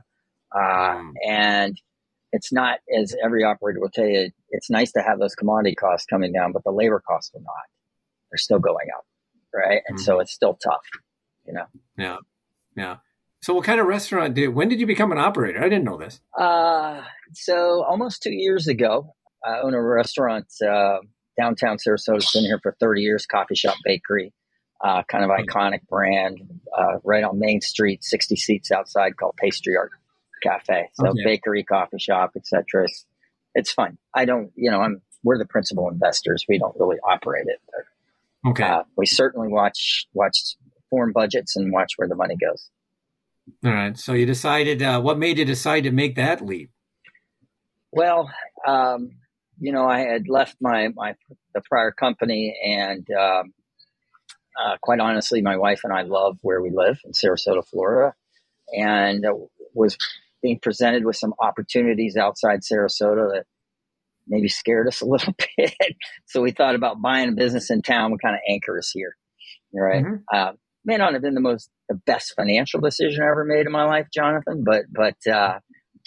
Uh, 0.52 0.98
mm. 0.98 1.12
And 1.28 1.82
it's 2.32 2.52
not, 2.52 2.80
as 2.98 3.16
every 3.24 3.44
operator 3.44 3.80
will 3.80 3.90
tell 3.90 4.08
you, 4.08 4.32
it's 4.50 4.70
nice 4.70 4.92
to 4.94 5.02
have 5.02 5.20
those 5.20 5.36
commodity 5.36 5.76
costs 5.76 6.08
coming 6.10 6.32
down, 6.32 6.52
but 6.52 6.64
the 6.64 6.72
labor 6.72 7.02
costs 7.06 7.32
are 7.36 7.42
not. 7.42 7.54
They're 8.32 8.38
still 8.38 8.60
going 8.60 8.88
up. 8.96 9.06
Right. 9.54 9.82
And 9.88 9.98
mm. 9.98 10.02
so 10.02 10.20
it's 10.20 10.32
still 10.32 10.58
tough, 10.64 10.86
you 11.46 11.54
know? 11.54 11.66
Yeah. 11.98 12.18
Yeah. 12.76 12.98
So, 13.42 13.54
what 13.54 13.64
kind 13.64 13.80
of 13.80 13.88
restaurant 13.88 14.34
did? 14.34 14.50
When 14.50 14.68
did 14.70 14.80
you 14.80 14.86
become 14.86 15.12
an 15.12 15.18
operator? 15.18 15.60
I 15.60 15.70
didn't 15.70 15.86
know 15.86 15.98
this. 15.98 16.20
Uh, 16.38 17.02
so 17.34 17.84
almost 17.84 18.22
two 18.22 18.34
years 18.34 18.68
ago, 18.68 19.16
I 19.46 19.60
own 19.60 19.74
a 19.74 19.82
restaurant 19.82 20.48
uh, 20.62 20.98
downtown 21.40 21.78
Sarasota. 21.78 22.18
It's 22.18 22.34
been 22.34 22.44
here 22.44 22.60
for 22.62 22.76
30 22.80 23.02
years. 23.02 23.26
Coffee 23.26 23.56
shop 23.56 23.76
bakery, 23.86 24.34
uh, 24.84 25.04
kind 25.04 25.24
of 25.24 25.30
iconic 25.30 25.88
brand, 25.88 26.42
uh, 26.78 26.98
right 27.04 27.24
on 27.24 27.40
Main 27.40 27.62
Street, 27.62 28.04
60 28.04 28.36
seats 28.36 28.72
outside, 28.72 29.16
called 29.16 29.36
Pastry 29.38 29.78
Art 29.78 29.92
Cafe. 30.44 30.90
So 30.94 31.10
okay. 31.10 31.24
bakery, 31.24 31.64
coffee 31.64 32.00
shop, 32.00 32.32
etc. 32.36 32.86
It's, 32.86 33.06
it's 33.56 33.72
fun. 33.72 33.98
I 34.14 34.26
don't, 34.26 34.52
you 34.56 34.70
know, 34.70 34.82
I'm 34.82 35.02
we're 35.24 35.38
the 35.38 35.46
principal 35.46 35.90
investors. 35.90 36.46
We 36.48 36.60
don't 36.60 36.76
really 36.80 36.98
operate 37.04 37.46
it. 37.48 37.60
But, 37.66 38.52
okay. 38.52 38.64
Uh, 38.64 38.84
we 38.96 39.06
certainly 39.06 39.48
watch 39.48 40.08
watch 40.14 40.56
form 40.90 41.12
budgets 41.14 41.56
and 41.56 41.72
watch 41.72 41.94
where 41.98 42.08
the 42.08 42.16
money 42.16 42.36
goes. 42.36 42.70
All 43.64 43.72
right. 43.72 43.98
So 43.98 44.14
you 44.14 44.26
decided. 44.26 44.82
Uh, 44.82 45.02
what 45.02 45.18
made 45.18 45.38
you 45.38 45.46
decide 45.46 45.82
to 45.82 45.92
make 45.92 46.16
that 46.16 46.46
leap? 46.46 46.72
Well, 47.92 48.30
um, 48.68 49.12
you 49.60 49.72
know, 49.72 49.88
I 49.88 50.00
had 50.00 50.28
left 50.28 50.58
my, 50.62 50.90
my 50.96 51.16
the 51.54 51.62
prior 51.68 51.92
company, 51.92 52.56
and 52.64 53.06
um, 53.12 53.54
uh, 54.60 54.78
quite 54.82 55.00
honestly, 55.00 55.42
my 55.42 55.58
wife 55.58 55.82
and 55.84 55.94
I 55.94 56.04
love 56.04 56.38
where 56.42 56.62
we 56.62 56.70
live 56.72 57.00
in 57.04 57.12
Sarasota, 57.12 57.66
Florida, 57.68 58.14
and 58.72 59.26
was 59.74 59.98
being 60.42 60.60
presented 60.62 61.06
with 61.06 61.16
some 61.16 61.34
opportunities 61.40 62.16
outside 62.16 62.62
Sarasota 62.62 63.34
that 63.34 63.46
maybe 64.28 64.48
scared 64.48 64.88
us 64.88 65.02
a 65.02 65.06
little 65.06 65.34
bit. 65.58 65.76
so 66.26 66.42
we 66.42 66.52
thought 66.52 66.76
about 66.76 67.02
buying 67.02 67.30
a 67.30 67.34
business 67.34 67.70
in 67.70 67.82
town, 67.82 68.12
what 68.12 68.22
kind 68.22 68.36
of 68.36 68.42
anchor 68.48 68.78
us 68.78 68.92
here, 68.92 69.16
right? 69.74 70.04
Mm-hmm. 70.04 70.16
Uh, 70.32 70.52
may 70.86 70.98
not 70.98 71.14
have 71.14 71.22
been 71.22 71.34
the 71.34 71.42
most 71.42 71.70
the 71.88 71.96
best 72.06 72.34
financial 72.36 72.80
decision 72.80 73.24
I 73.24 73.28
ever 73.28 73.46
made 73.46 73.66
in 73.66 73.72
my 73.72 73.86
life, 73.86 74.08
Jonathan, 74.14 74.64
but 74.64 74.84
but 74.92 75.16
uh, 75.32 75.60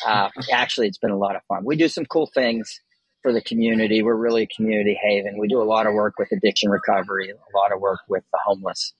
uh, 0.04 0.28
actually, 0.52 0.88
it's 0.88 0.98
been 0.98 1.10
a 1.10 1.18
lot 1.18 1.36
of 1.36 1.42
fun. 1.48 1.64
We 1.64 1.76
do 1.76 1.88
some 1.88 2.04
cool 2.04 2.30
things 2.32 2.80
for 3.22 3.32
the 3.32 3.40
community. 3.40 4.02
We're 4.02 4.16
really 4.16 4.42
a 4.42 4.54
community 4.54 4.98
haven. 5.00 5.38
We 5.38 5.48
do 5.48 5.62
a 5.62 5.64
lot 5.64 5.86
of 5.86 5.94
work 5.94 6.14
with 6.18 6.32
addiction 6.32 6.70
recovery, 6.70 7.30
a 7.30 7.56
lot 7.56 7.72
of 7.72 7.80
work 7.80 8.00
with 8.08 8.24
the 8.32 8.38
homeless 8.44 8.94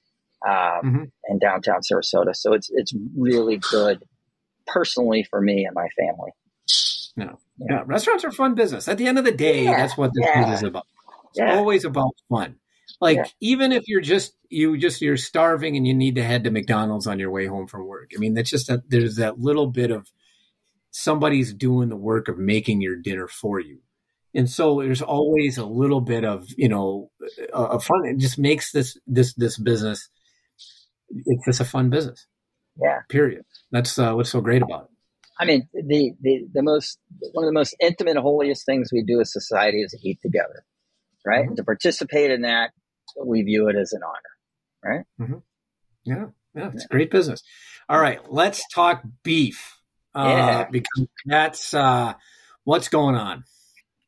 um, 0.47 0.55
mm-hmm. 0.55 1.05
in 1.29 1.39
downtown 1.39 1.81
Sarasota. 1.81 2.35
So 2.35 2.53
it's 2.53 2.71
it's 2.73 2.93
really 3.17 3.57
good 3.57 4.03
personally 4.67 5.27
for 5.29 5.41
me 5.41 5.65
and 5.65 5.75
my 5.75 5.89
family. 5.99 6.31
No. 7.17 7.39
Yeah. 7.59 7.67
yeah. 7.69 7.83
Restaurants 7.87 8.25
are 8.25 8.33
fun 8.33 8.55
business. 8.55 8.89
At 8.89 8.99
the 8.99 9.07
end 9.07 9.19
of 9.19 9.25
the 9.25 9.33
day, 9.33 9.65
yeah. 9.65 9.77
that's 9.77 9.97
what 9.97 10.13
this 10.15 10.25
yeah. 10.27 10.55
is 10.55 10.63
about. 10.63 10.87
It's 11.35 11.57
always 11.57 11.85
about 11.85 12.13
fun. 12.29 12.57
Like 13.01 13.19
even 13.41 13.73
if 13.73 13.85
you're 13.87 14.01
just 14.01 14.35
you 14.49 14.77
just 14.77 15.01
you're 15.01 15.17
starving 15.17 15.77
and 15.77 15.87
you 15.87 15.95
need 15.95 16.17
to 16.17 16.23
head 16.23 16.45
to 16.45 16.51
McDonald's 16.51 17.07
on 17.07 17.19
your 17.19 17.31
way 17.31 17.47
home 17.47 17.67
from 17.67 17.87
work. 17.87 18.11
I 18.15 18.19
mean, 18.19 18.35
that's 18.35 18.51
just 18.51 18.69
that 18.69 18.89
there's 18.89 19.17
that 19.17 19.41
little 19.41 19.67
bit 19.67 19.91
of 19.91 20.11
somebody's 20.91 21.53
doing 21.53 21.89
the 21.89 21.97
work 21.97 22.29
of 22.29 22.39
making 22.39 22.81
your 22.81 22.97
dinner 22.97 23.29
for 23.29 23.61
you. 23.61 23.79
And 24.35 24.49
so 24.49 24.81
there's 24.81 25.03
always 25.03 25.59
a 25.59 25.67
little 25.67 26.01
bit 26.01 26.25
of 26.25 26.47
you 26.57 26.69
know 26.69 27.11
a, 27.53 27.79
fun 27.81 28.05
it 28.07 28.19
just 28.19 28.39
makes 28.39 28.73
this 28.73 28.97
this 29.07 29.35
this 29.35 29.59
business 29.59 30.09
it's 31.11 31.45
just 31.45 31.61
a 31.61 31.65
fun 31.65 31.91
business. 31.91 32.27
Yeah. 32.81 33.01
Period. 33.11 33.45
That's 33.71 33.99
uh, 33.99 34.15
what's 34.15 34.31
so 34.31 34.41
great 34.41 34.63
about 34.63 34.85
it. 34.85 34.91
I 35.39 35.45
mean 35.45 35.69
the, 35.75 36.13
the 36.21 36.47
the 36.53 36.63
most 36.63 36.99
one 37.33 37.45
of 37.45 37.49
the 37.49 37.59
most 37.59 37.77
intimate 37.81 38.17
holiest 38.17 38.65
things 38.65 38.91
we 38.93 39.03
do 39.03 39.21
as 39.21 39.33
society 39.33 39.83
is 39.83 39.93
to 39.93 40.09
eat 40.09 40.19
together 40.23 40.65
right? 41.25 41.47
Mm-hmm. 41.47 41.55
to 41.57 41.65
participate 41.65 42.31
in 42.31 42.43
that 42.43 42.71
we 43.25 43.43
view 43.43 43.69
it 43.69 43.77
as 43.77 43.93
an 43.93 44.01
honor 44.05 44.95
right 44.95 45.05
mm-hmm. 45.21 45.39
yeah 46.05 46.27
yeah 46.55 46.71
it's 46.73 46.85
yeah. 46.85 46.89
great 46.91 47.11
business 47.11 47.43
all 47.89 48.01
right 48.01 48.21
let's 48.31 48.63
talk 48.75 49.03
beef 49.23 49.79
uh, 50.15 50.25
yeah. 50.27 50.65
because 50.71 51.07
that's 51.25 51.73
uh, 51.75 52.13
what's 52.65 52.89
going 52.89 53.15
on 53.15 53.45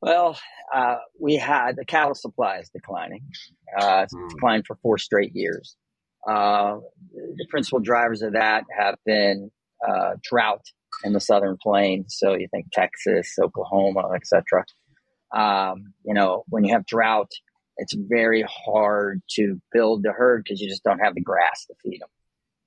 well, 0.04 0.38
uh, 0.70 0.96
we 1.18 1.36
had 1.36 1.76
the 1.76 1.86
cattle 1.86 2.14
supply 2.14 2.58
is 2.58 2.68
declining. 2.68 3.22
Uh, 3.74 4.02
it's 4.04 4.14
mm. 4.14 4.28
declined 4.28 4.64
for 4.66 4.76
four 4.82 4.98
straight 4.98 5.34
years. 5.34 5.76
Uh, 6.28 6.76
the 7.14 7.46
principal 7.48 7.80
drivers 7.80 8.20
of 8.20 8.34
that 8.34 8.64
have 8.78 8.96
been 9.06 9.50
uh, 9.86 10.16
drought 10.22 10.60
in 11.04 11.14
the 11.14 11.20
southern 11.20 11.56
plains. 11.56 12.16
So 12.18 12.34
you 12.34 12.48
think 12.50 12.66
Texas, 12.70 13.34
Oklahoma, 13.42 14.10
etc. 14.14 14.66
Um, 15.34 15.94
you 16.04 16.12
know, 16.12 16.44
when 16.48 16.64
you 16.64 16.74
have 16.74 16.84
drought, 16.84 17.30
it's 17.76 17.94
very 17.94 18.44
hard 18.48 19.22
to 19.30 19.60
build 19.72 20.02
the 20.02 20.12
herd 20.12 20.44
because 20.44 20.60
you 20.60 20.68
just 20.68 20.84
don't 20.84 21.00
have 21.00 21.14
the 21.14 21.20
grass 21.20 21.66
to 21.66 21.74
feed 21.82 22.00
them. 22.00 22.08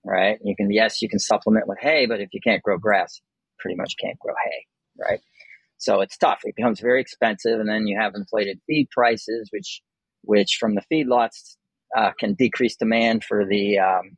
Right? 0.03 0.39
You 0.43 0.55
can 0.55 0.71
yes, 0.71 1.01
you 1.01 1.09
can 1.09 1.19
supplement 1.19 1.67
with 1.67 1.79
hay, 1.79 2.05
but 2.05 2.21
if 2.21 2.29
you 2.33 2.39
can't 2.41 2.63
grow 2.63 2.77
grass, 2.77 3.21
pretty 3.59 3.75
much 3.75 3.95
can't 4.01 4.19
grow 4.19 4.33
hay. 4.43 4.65
Right? 4.97 5.21
So 5.77 6.01
it's 6.01 6.17
tough. 6.17 6.39
It 6.43 6.55
becomes 6.55 6.79
very 6.79 7.01
expensive, 7.01 7.59
and 7.59 7.69
then 7.69 7.87
you 7.87 7.99
have 7.99 8.15
inflated 8.15 8.59
feed 8.67 8.89
prices, 8.89 9.49
which 9.51 9.81
which 10.23 10.57
from 10.59 10.75
the 10.75 10.83
feedlots 10.91 11.55
uh, 11.95 12.11
can 12.19 12.33
decrease 12.33 12.75
demand 12.75 13.23
for 13.23 13.45
the 13.45 13.79
um, 13.79 14.17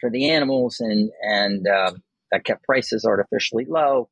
for 0.00 0.10
the 0.10 0.30
animals, 0.30 0.80
and 0.80 1.10
and 1.22 1.66
uh, 1.66 1.92
that 2.30 2.44
kept 2.44 2.64
prices 2.64 3.04
artificially 3.04 3.66
low. 3.68 4.08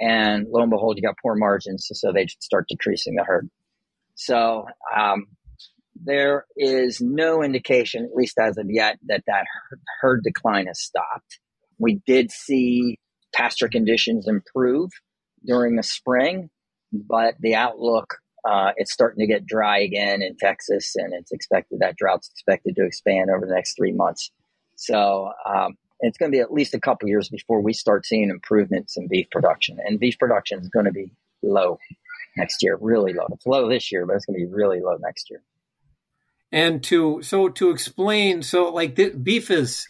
And 0.00 0.46
lo 0.48 0.62
and 0.62 0.70
behold, 0.70 0.96
you 0.96 1.02
got 1.02 1.16
poor 1.22 1.34
margins, 1.34 1.88
so 1.92 2.12
they 2.12 2.26
start 2.40 2.68
decreasing 2.68 3.14
the 3.16 3.24
herd. 3.24 3.48
So 4.14 4.66
um, 4.94 5.26
there 6.02 6.46
is 6.56 7.00
no 7.00 7.42
indication, 7.42 8.04
at 8.04 8.16
least 8.16 8.38
as 8.38 8.56
of 8.58 8.66
yet, 8.68 8.98
that 9.06 9.22
that 9.26 9.44
herd 10.00 10.22
decline 10.22 10.66
has 10.66 10.80
stopped. 10.80 11.38
We 11.78 12.00
did 12.06 12.30
see 12.30 12.98
pasture 13.34 13.68
conditions 13.68 14.26
improve 14.28 14.90
during 15.44 15.76
the 15.76 15.82
spring. 15.82 16.50
but 16.92 17.34
the 17.40 17.54
outlook 17.54 18.16
uh, 18.44 18.72
it's 18.76 18.92
starting 18.92 19.20
to 19.20 19.26
get 19.26 19.46
dry 19.46 19.78
again 19.80 20.22
in 20.22 20.36
Texas, 20.36 20.94
and 20.96 21.12
it's 21.12 21.32
expected 21.32 21.80
that 21.80 21.96
drought's 21.96 22.30
expected 22.30 22.74
to 22.76 22.84
expand 22.84 23.30
over 23.30 23.46
the 23.46 23.54
next 23.54 23.74
three 23.76 23.92
months. 23.92 24.30
So 24.76 25.30
um, 25.46 25.76
it's 26.00 26.16
going 26.16 26.32
to 26.32 26.36
be 26.36 26.40
at 26.40 26.52
least 26.52 26.74
a 26.74 26.80
couple 26.80 27.08
years 27.08 27.28
before 27.28 27.60
we 27.60 27.74
start 27.74 28.06
seeing 28.06 28.30
improvements 28.30 28.96
in 28.96 29.08
beef 29.08 29.26
production, 29.30 29.78
and 29.84 30.00
beef 30.00 30.18
production 30.18 30.60
is 30.60 30.68
going 30.68 30.86
to 30.86 30.92
be 30.92 31.12
low 31.42 31.78
next 32.36 32.62
year, 32.62 32.78
really 32.80 33.12
low. 33.12 33.26
It's 33.32 33.46
low 33.46 33.68
this 33.68 33.92
year, 33.92 34.06
but 34.06 34.16
it's 34.16 34.24
going 34.24 34.40
to 34.40 34.46
be 34.46 34.52
really 34.52 34.80
low 34.80 34.96
next 35.00 35.28
year. 35.28 35.42
And 36.52 36.82
to 36.84 37.22
so 37.22 37.48
to 37.48 37.70
explain, 37.70 38.42
so 38.42 38.70
like 38.70 38.96
the, 38.96 39.10
beef 39.10 39.50
is, 39.50 39.86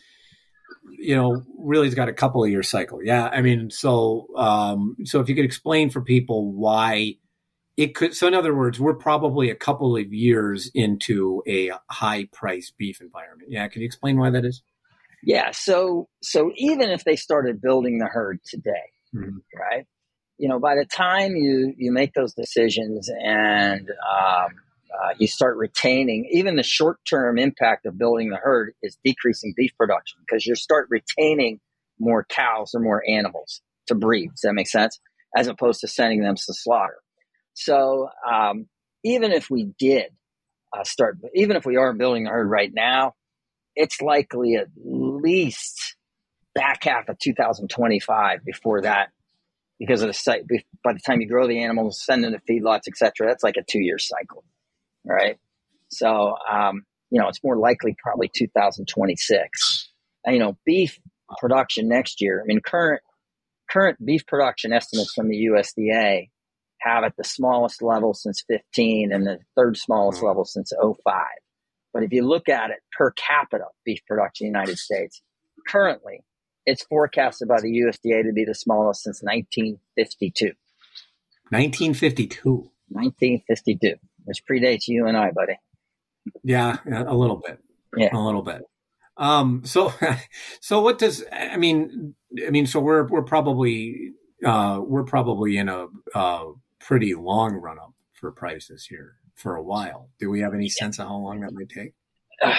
you 0.99 1.17
know, 1.17 1.43
really 1.59 1.87
has 1.87 1.95
got 1.95 2.09
a 2.09 2.12
couple 2.12 2.45
of 2.45 2.50
year 2.50 2.62
cycle. 2.62 3.02
Yeah, 3.02 3.26
I 3.26 3.40
mean, 3.40 3.71
so 3.71 4.26
um, 4.37 4.97
so 5.05 5.21
if 5.21 5.29
you 5.29 5.35
could 5.35 5.45
explain 5.45 5.90
for 5.90 6.02
people 6.02 6.52
why 6.52 7.17
it 7.76 7.95
could. 7.95 8.14
So 8.14 8.26
in 8.26 8.35
other 8.35 8.55
words, 8.55 8.79
we're 8.79 8.95
probably 8.95 9.49
a 9.49 9.55
couple 9.55 9.97
of 9.97 10.12
years 10.12 10.71
into 10.75 11.43
a 11.47 11.73
high 11.90 12.29
price 12.31 12.71
beef 12.76 13.00
environment. 13.00 13.50
Yeah, 13.50 13.67
can 13.69 13.81
you 13.81 13.87
explain 13.87 14.19
why 14.19 14.29
that 14.31 14.45
is? 14.45 14.62
Yeah, 15.23 15.50
so 15.52 16.09
so 16.23 16.52
even 16.57 16.90
if 16.90 17.05
they 17.05 17.17
started 17.17 17.61
building 17.61 17.99
the 17.99 18.07
herd 18.07 18.40
today, 18.45 18.90
mm-hmm. 19.14 19.38
right? 19.59 19.87
You 20.37 20.49
know, 20.49 20.59
by 20.59 20.75
the 20.76 20.85
time 20.85 21.37
you 21.37 21.75
you 21.76 21.93
make 21.93 22.12
those 22.12 22.35
decisions 22.35 23.11
and 23.23 23.88
um, 23.90 24.50
uh, 24.93 25.15
you 25.19 25.27
start 25.27 25.57
retaining 25.57 26.29
even 26.33 26.57
the 26.57 26.63
short 26.63 26.99
term 27.09 27.39
impact 27.39 27.87
of 27.87 27.99
building 27.99 28.31
the 28.31 28.37
herd 28.37 28.73
is 28.83 28.97
decreasing 29.05 29.55
beef 29.57 29.73
production 29.79 30.19
because 30.27 30.47
you 30.47 30.55
start 30.55 30.89
retaining 30.91 31.61
more 31.99 32.25
cows 32.25 32.73
or 32.75 32.81
more 32.81 33.03
animals 33.09 33.61
to 33.87 33.95
breed. 33.95 34.31
Does 34.31 34.41
that 34.43 34.55
make 34.55 34.69
sense? 34.69 34.99
As 35.37 35.47
opposed 35.47 35.81
to 35.81 35.89
sending 35.89 36.23
them 36.23 36.35
to 36.35 36.55
slaughter. 36.55 36.97
So 37.55 38.09
um, 38.31 38.67
even 39.05 39.33
if 39.33 39.51
we 39.51 39.71
did 39.79 40.07
uh, 40.77 40.85
start, 40.85 41.19
even 41.35 41.57
if 41.57 41.65
we 41.65 41.77
are 41.77 41.93
building 41.93 42.25
the 42.25 42.31
herd 42.31 42.49
right 42.49 42.73
now, 42.73 43.15
it's 43.77 44.01
likely 44.01 44.57
at 44.57 44.69
least 44.77 45.97
back 46.55 46.85
half 46.85 47.09
of 47.09 47.19
2025 47.19 48.45
before 48.45 48.83
that 48.83 49.11
because 49.79 50.03
of 50.03 50.09
the 50.09 50.15
site 50.15 50.43
by 50.85 50.93
the 50.93 51.01
time 51.07 51.21
you 51.21 51.29
grow 51.29 51.47
the 51.47 51.63
animals 51.63 52.05
send 52.05 52.25
them 52.25 52.33
to 52.33 52.41
feedlots 52.53 52.89
etc 52.89 53.29
that's 53.29 53.45
like 53.45 53.57
a 53.57 53.63
two 53.63 53.81
year 53.81 53.99
cycle 53.99 54.45
right? 55.04 55.38
So, 55.90 56.35
um, 56.50 56.85
you 57.11 57.21
know, 57.21 57.28
it's 57.28 57.42
more 57.42 57.57
likely 57.57 57.97
probably 58.02 58.30
2026. 58.33 59.90
And, 60.25 60.35
you 60.35 60.40
know, 60.40 60.57
beef 60.64 60.99
production 61.38 61.88
next 61.88 62.21
year. 62.21 62.42
I 62.42 62.47
mean, 62.47 62.61
current 62.61 63.02
current 63.71 64.04
beef 64.04 64.26
production 64.26 64.73
estimates 64.73 65.12
from 65.14 65.28
the 65.28 65.47
USDA 65.47 66.28
have 66.80 67.04
at 67.04 67.16
the 67.16 67.25
smallest 67.25 67.83
level 67.83 68.14
since 68.14 68.42
15 68.49 69.12
and 69.12 69.26
the 69.26 69.38
third 69.57 69.76
smallest 69.76 70.19
mm-hmm. 70.19 70.28
level 70.28 70.45
since 70.45 70.73
05. 70.80 70.95
But 71.92 72.02
if 72.02 72.12
you 72.12 72.26
look 72.26 72.49
at 72.49 72.71
it 72.71 72.78
per 72.97 73.11
capita 73.12 73.66
beef 73.85 74.00
production 74.07 74.47
in 74.47 74.52
the 74.52 74.59
United 74.59 74.78
States, 74.78 75.23
currently 75.69 76.25
it's 76.66 76.83
forecasted 76.85 77.49
by 77.49 77.61
the 77.61 77.69
USDA 77.69 78.25
to 78.25 78.33
be 78.33 78.45
the 78.45 78.54
smallest 78.54 79.02
since 79.02 79.23
1952. 79.23 80.52
1952. 81.50 82.71
1952 82.90 83.99
which 84.25 84.43
predates 84.50 84.89
you 84.89 85.07
and 85.07 85.17
I, 85.17 85.31
buddy. 85.31 85.55
Yeah, 86.43 86.79
a 86.87 87.15
little 87.15 87.41
bit. 87.45 87.59
Yeah, 87.97 88.17
a 88.17 88.19
little 88.19 88.43
bit. 88.43 88.62
Um, 89.17 89.62
so, 89.65 89.93
so 90.61 90.81
what 90.81 90.99
does 90.99 91.25
I 91.33 91.57
mean? 91.57 92.15
I 92.47 92.50
mean, 92.50 92.67
so 92.67 92.81
we're 92.81 93.07
we're 93.07 93.23
probably 93.23 94.12
uh, 94.45 94.81
we're 94.83 95.05
probably 95.05 95.57
in 95.57 95.69
a 95.69 95.87
uh, 96.15 96.45
pretty 96.81 97.15
long 97.15 97.55
run 97.55 97.79
up 97.79 97.95
for 98.15 98.33
prices 98.33 98.87
here 98.89 99.17
for 99.35 99.57
a 99.57 99.62
while. 99.62 100.11
Do 100.19 100.31
we 100.31 100.41
have 100.41 100.55
any 100.55 100.69
sense 100.69 100.99
of 100.99 101.07
how 101.09 101.17
long 101.17 101.41
that 101.41 101.53
might 101.53 101.69
take? 101.69 101.95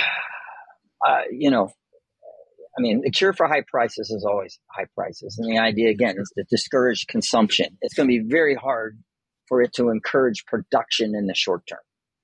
Uh, 1.03 1.21
you 1.31 1.49
know, 1.49 1.67
I 2.77 2.81
mean, 2.81 3.01
the 3.03 3.09
cure 3.09 3.33
for 3.33 3.47
high 3.47 3.63
prices 3.67 4.11
is 4.11 4.23
always 4.23 4.59
high 4.67 4.85
prices, 4.95 5.35
and 5.39 5.51
the 5.51 5.57
idea 5.57 5.89
again 5.89 6.15
is 6.19 6.31
to 6.37 6.43
discourage 6.47 7.07
consumption. 7.07 7.75
It's 7.81 7.95
going 7.95 8.07
to 8.07 8.19
be 8.19 8.29
very 8.29 8.53
hard 8.53 8.99
for 9.51 9.61
it 9.61 9.73
to 9.73 9.89
encourage 9.89 10.45
production 10.45 11.13
in 11.13 11.27
the 11.27 11.35
short 11.35 11.67
term, 11.67 11.81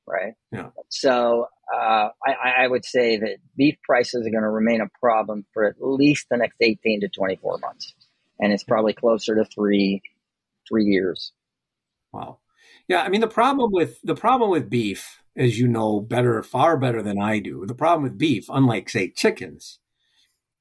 right? 0.07 0.35
Yeah. 0.53 0.69
So 0.87 1.47
uh, 1.75 2.07
I, 2.25 2.63
I, 2.63 2.67
would 2.69 2.85
say 2.85 3.17
that 3.17 3.39
beef 3.57 3.75
prices 3.83 4.25
are 4.25 4.29
going 4.29 4.43
to 4.43 4.49
remain 4.49 4.79
a 4.79 4.87
problem 5.01 5.45
for 5.53 5.65
at 5.65 5.75
least 5.81 6.27
the 6.31 6.37
next 6.37 6.55
18 6.61 7.01
to 7.01 7.09
24 7.09 7.57
months. 7.57 7.93
And 8.39 8.53
it's 8.53 8.63
probably 8.63 8.93
closer 8.93 9.35
to 9.35 9.43
three, 9.43 10.01
three 10.69 10.85
years. 10.85 11.33
Wow. 12.13 12.39
Yeah. 12.87 13.01
I 13.01 13.09
mean, 13.09 13.19
the 13.19 13.27
problem 13.27 13.71
with, 13.73 13.99
the 14.03 14.15
problem 14.15 14.49
with 14.49 14.69
beef, 14.69 15.21
as 15.35 15.59
you 15.59 15.67
know 15.67 15.99
better, 15.99 16.41
far 16.43 16.77
better 16.77 17.03
than 17.03 17.19
I 17.19 17.39
do, 17.39 17.65
the 17.65 17.75
problem 17.75 18.03
with 18.03 18.17
beef, 18.17 18.45
unlike 18.47 18.87
say 18.87 19.09
chickens, 19.09 19.79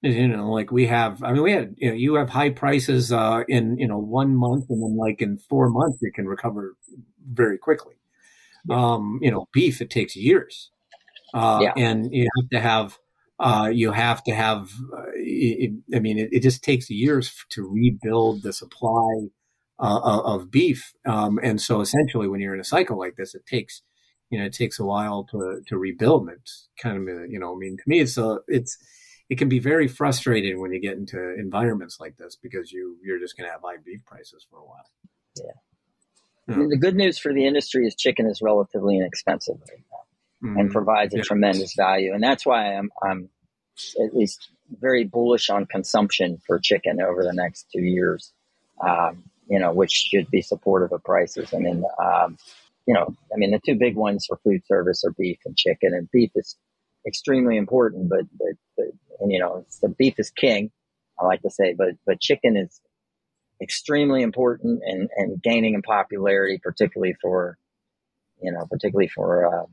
you 0.03 0.29
know 0.29 0.51
like 0.51 0.71
we 0.71 0.87
have 0.87 1.23
i 1.23 1.33
mean 1.33 1.43
we 1.43 1.53
had 1.53 1.75
you 1.79 1.89
know 1.89 1.95
you 1.95 2.15
have 2.15 2.29
high 2.29 2.51
prices 2.51 3.13
uh 3.13 3.43
in 3.49 3.79
you 3.79 3.89
know 3.89 3.99
one 3.99 4.35
month 4.35 4.67
and 4.69 4.83
then 4.83 4.97
like 4.97 5.23
in 5.23 5.37
four 5.37 5.69
months 5.69 5.99
it 6.03 6.15
can 6.15 6.27
recover 6.27 6.77
very 7.31 7.59
quickly 7.59 7.95
yeah. 8.69 8.77
um 8.77 9.19
you 9.23 9.31
know 9.31 9.49
beef 9.53 9.81
it 9.81 9.91
takes 9.91 10.15
years 10.15 10.71
uh 11.35 11.61
yeah. 11.63 11.73
and 11.77 12.13
you 12.13 12.29
have 12.37 12.51
to 12.51 12.61
have 12.61 12.99
uh 13.39 13.71
you 13.73 13.93
have 13.93 14.23
to 14.23 14.35
have 14.35 14.71
uh, 14.97 15.03
it, 15.15 15.73
i 15.95 15.99
mean 15.99 16.19
it, 16.19 16.29
it, 16.33 16.43
just 16.43 16.63
takes 16.63 16.91
years 16.91 17.45
to 17.49 17.67
rebuild 17.67 18.43
the 18.43 18.53
supply 18.53 19.29
uh, 19.79 20.01
of 20.25 20.51
beef 20.51 20.95
um 21.07 21.39
and 21.43 21.61
so 21.61 21.81
essentially 21.81 22.29
when 22.29 22.41
you're 22.41 22.55
in 22.55 22.61
a 22.61 22.65
cycle 22.65 22.99
like 22.99 23.17
this 23.17 23.35
it 23.35 23.45
takes 23.47 23.83
you 24.31 24.39
know 24.39 24.47
it 24.47 24.53
takes 24.53 24.79
a 24.79 24.85
while 24.85 25.25
to 25.25 25.63
to 25.67 25.77
rebuild 25.77 26.23
and 26.23 26.39
it's 26.39 26.69
kind 26.81 26.97
of 26.97 27.31
you 27.31 27.39
know 27.39 27.55
i 27.55 27.59
mean 27.59 27.77
to 27.77 27.83
me 27.87 28.01
it's 28.01 28.17
a 28.17 28.39
it's 28.49 28.79
it 29.29 29.39
can 29.39 29.49
be 29.49 29.59
very 29.59 29.89
frustrating 29.89 30.61
when 30.61 30.73
you 30.73 30.81
get 30.81 30.97
into 30.97 31.35
environments 31.35 31.99
like 31.99 32.17
this 32.17 32.37
because 32.37 32.73
you 32.73 32.97
you're 33.03 33.19
just 33.19 33.37
going 33.37 33.49
to 33.49 33.53
have 33.53 33.63
high 33.63 33.77
beef 33.85 34.05
prices 34.05 34.47
for 34.49 34.59
a 34.59 34.65
while. 34.65 34.87
Yeah. 35.37 35.53
Mean, 36.57 36.69
the 36.69 36.77
good 36.77 36.95
news 36.95 37.19
for 37.19 37.33
the 37.33 37.45
industry 37.45 37.87
is 37.87 37.97
chicken 37.97 38.27
is 38.27 38.41
relatively 38.41 38.97
inexpensive 38.97 39.57
right 39.69 39.83
now 39.91 40.49
mm-hmm. 40.49 40.61
and 40.61 40.71
provides 40.71 41.13
a 41.13 41.19
yeah. 41.19 41.23
tremendous 41.25 41.75
value, 41.75 42.13
and 42.15 42.23
that's 42.23 42.47
why 42.47 42.75
I'm 42.75 42.91
I'm 43.03 43.29
at 44.01 44.15
least 44.15 44.51
very 44.81 45.05
bullish 45.05 45.51
on 45.51 45.67
consumption 45.67 46.39
for 46.47 46.59
chicken 46.61 47.01
over 47.01 47.25
the 47.25 47.33
next 47.33 47.67
two 47.73 47.83
years. 47.83 48.33
Um, 48.81 49.25
you 49.49 49.59
know, 49.59 49.73
which 49.73 49.93
should 49.93 50.31
be 50.31 50.43
supportive 50.43 50.93
of 50.93 51.03
prices. 51.05 51.55
I 51.55 51.59
mean, 51.59 51.85
um, 52.03 52.37
you 52.87 52.95
know, 52.95 53.15
I 53.33 53.37
mean, 53.37 53.53
the 53.53 53.61
two 53.65 53.77
big 53.77 53.97
ones 53.97 54.27
for 54.27 54.39
food 54.39 54.63
service 54.67 55.05
are 55.05 55.13
beef 55.13 55.39
and 55.47 55.57
chicken, 55.57 55.95
and 55.95 56.11
beef 56.11 56.31
is 56.35 56.57
extremely 57.07 57.57
important, 57.57 58.09
but, 58.09 58.25
but, 58.39 58.57
but 58.77 58.87
and 59.21 59.33
you 59.33 59.39
know, 59.39 59.65
the 59.83 59.89
beef 59.89 60.15
is 60.19 60.31
king, 60.31 60.71
I 61.21 61.25
like 61.25 61.43
to 61.43 61.51
say, 61.51 61.75
but, 61.77 61.95
but 62.07 62.21
chicken 62.21 62.57
is 62.57 62.81
extremely 63.63 64.23
important 64.23 64.83
and, 64.85 65.09
and 65.17 65.43
gaining 65.43 65.75
in 65.75 65.83
popularity, 65.83 66.61
particularly 66.63 67.15
for, 67.23 67.59
you 68.43 68.53
know, 68.53 68.67
particularly 68.71 69.09
for, 69.09 69.47
uh, 69.47 69.67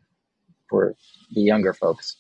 for 0.70 0.96
the 1.34 1.42
younger 1.42 1.74
folks. 1.74 2.16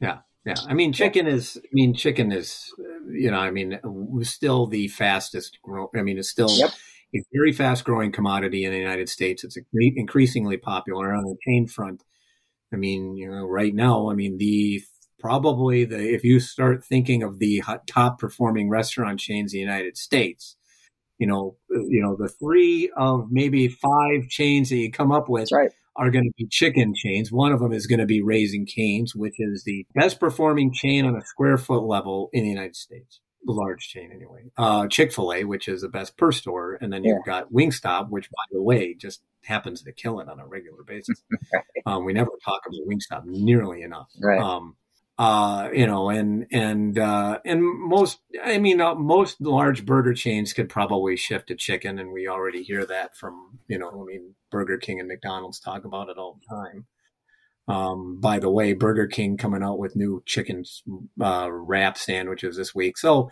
Yeah. 0.00 0.18
Yeah. 0.46 0.54
I 0.66 0.72
mean, 0.72 0.94
chicken 0.94 1.26
is, 1.26 1.58
I 1.62 1.68
mean, 1.72 1.92
chicken 1.92 2.32
is, 2.32 2.72
you 3.10 3.30
know, 3.30 3.38
I 3.38 3.50
mean, 3.50 3.78
still 4.22 4.66
the 4.66 4.88
fastest 4.88 5.58
grow. 5.62 5.90
I 5.94 6.00
mean, 6.00 6.16
it's 6.16 6.30
still 6.30 6.50
yep. 6.50 6.70
a 7.14 7.22
very 7.34 7.52
fast 7.52 7.84
growing 7.84 8.12
commodity 8.12 8.64
in 8.64 8.72
the 8.72 8.78
United 8.78 9.10
States. 9.10 9.44
It's 9.44 9.58
increasingly 9.74 10.56
popular 10.56 11.12
on 11.12 11.24
the 11.24 11.36
chain 11.46 11.66
front. 11.66 12.02
I 12.72 12.76
mean, 12.76 13.16
you 13.16 13.30
know, 13.30 13.46
right 13.46 13.74
now, 13.74 14.10
I 14.10 14.14
mean, 14.14 14.38
the 14.38 14.82
probably 15.18 15.84
the 15.84 15.98
if 16.14 16.24
you 16.24 16.40
start 16.40 16.84
thinking 16.84 17.22
of 17.22 17.38
the 17.38 17.62
top 17.86 18.18
performing 18.18 18.68
restaurant 18.68 19.20
chains 19.20 19.52
in 19.52 19.58
the 19.58 19.60
United 19.60 19.96
States, 19.96 20.56
you 21.18 21.26
know, 21.26 21.56
you 21.70 22.02
know, 22.02 22.16
the 22.16 22.28
three 22.28 22.90
of 22.96 23.26
maybe 23.30 23.68
five 23.68 24.28
chains 24.28 24.68
that 24.70 24.76
you 24.76 24.90
come 24.90 25.10
up 25.12 25.28
with 25.28 25.50
right. 25.52 25.70
are 25.96 26.10
going 26.10 26.24
to 26.24 26.32
be 26.36 26.46
chicken 26.46 26.94
chains. 26.94 27.32
One 27.32 27.52
of 27.52 27.60
them 27.60 27.72
is 27.72 27.86
going 27.86 28.00
to 28.00 28.06
be 28.06 28.22
Raising 28.22 28.66
Cane's, 28.66 29.14
which 29.14 29.34
is 29.38 29.64
the 29.64 29.86
best 29.94 30.20
performing 30.20 30.72
chain 30.72 31.04
on 31.04 31.16
a 31.16 31.24
square 31.24 31.58
foot 31.58 31.82
level 31.84 32.30
in 32.32 32.44
the 32.44 32.50
United 32.50 32.76
States. 32.76 33.20
The 33.44 33.52
large 33.52 33.88
chain 33.88 34.10
anyway. 34.12 34.50
Uh, 34.56 34.88
Chick 34.88 35.12
fil 35.12 35.32
A, 35.32 35.44
which 35.44 35.68
is 35.68 35.82
the 35.82 35.88
best 35.88 36.16
per 36.16 36.32
store. 36.32 36.76
And 36.80 36.92
then 36.92 37.04
you've 37.04 37.24
got 37.24 37.52
Wingstop, 37.52 38.10
which 38.10 38.28
by 38.30 38.44
the 38.50 38.62
way, 38.62 38.94
just 38.94 39.22
happens 39.44 39.82
to 39.82 39.92
kill 39.92 40.20
it 40.20 40.28
on 40.28 40.40
a 40.40 40.46
regular 40.46 40.82
basis. 40.82 41.22
um, 41.86 42.04
we 42.04 42.12
never 42.12 42.30
talk 42.44 42.62
about 42.66 42.80
Wingstop 42.86 43.24
nearly 43.24 43.82
enough. 43.82 44.08
Right. 44.20 44.40
Um, 44.40 44.76
uh, 45.18 45.68
you 45.72 45.86
know, 45.86 46.10
and 46.10 46.46
and 46.52 46.96
uh, 46.96 47.40
and 47.44 47.60
most, 47.62 48.20
I 48.42 48.58
mean, 48.58 48.80
uh, 48.80 48.94
most 48.94 49.40
large 49.40 49.84
burger 49.84 50.14
chains 50.14 50.52
could 50.52 50.68
probably 50.68 51.16
shift 51.16 51.48
to 51.48 51.56
chicken, 51.56 51.98
and 51.98 52.12
we 52.12 52.28
already 52.28 52.62
hear 52.62 52.86
that 52.86 53.16
from 53.16 53.58
you 53.66 53.78
know, 53.78 53.90
I 53.90 54.04
mean, 54.04 54.36
Burger 54.52 54.78
King 54.78 55.00
and 55.00 55.08
McDonald's 55.08 55.58
talk 55.58 55.84
about 55.84 56.08
it 56.08 56.18
all 56.18 56.38
the 56.40 56.54
time. 56.54 56.86
Um, 57.66 58.20
by 58.20 58.38
the 58.38 58.48
way, 58.48 58.74
Burger 58.74 59.08
King 59.08 59.36
coming 59.36 59.62
out 59.62 59.80
with 59.80 59.96
new 59.96 60.22
chicken 60.24 60.64
uh, 61.20 61.48
wrap 61.50 61.98
sandwiches 61.98 62.56
this 62.56 62.72
week, 62.72 62.96
so 62.96 63.30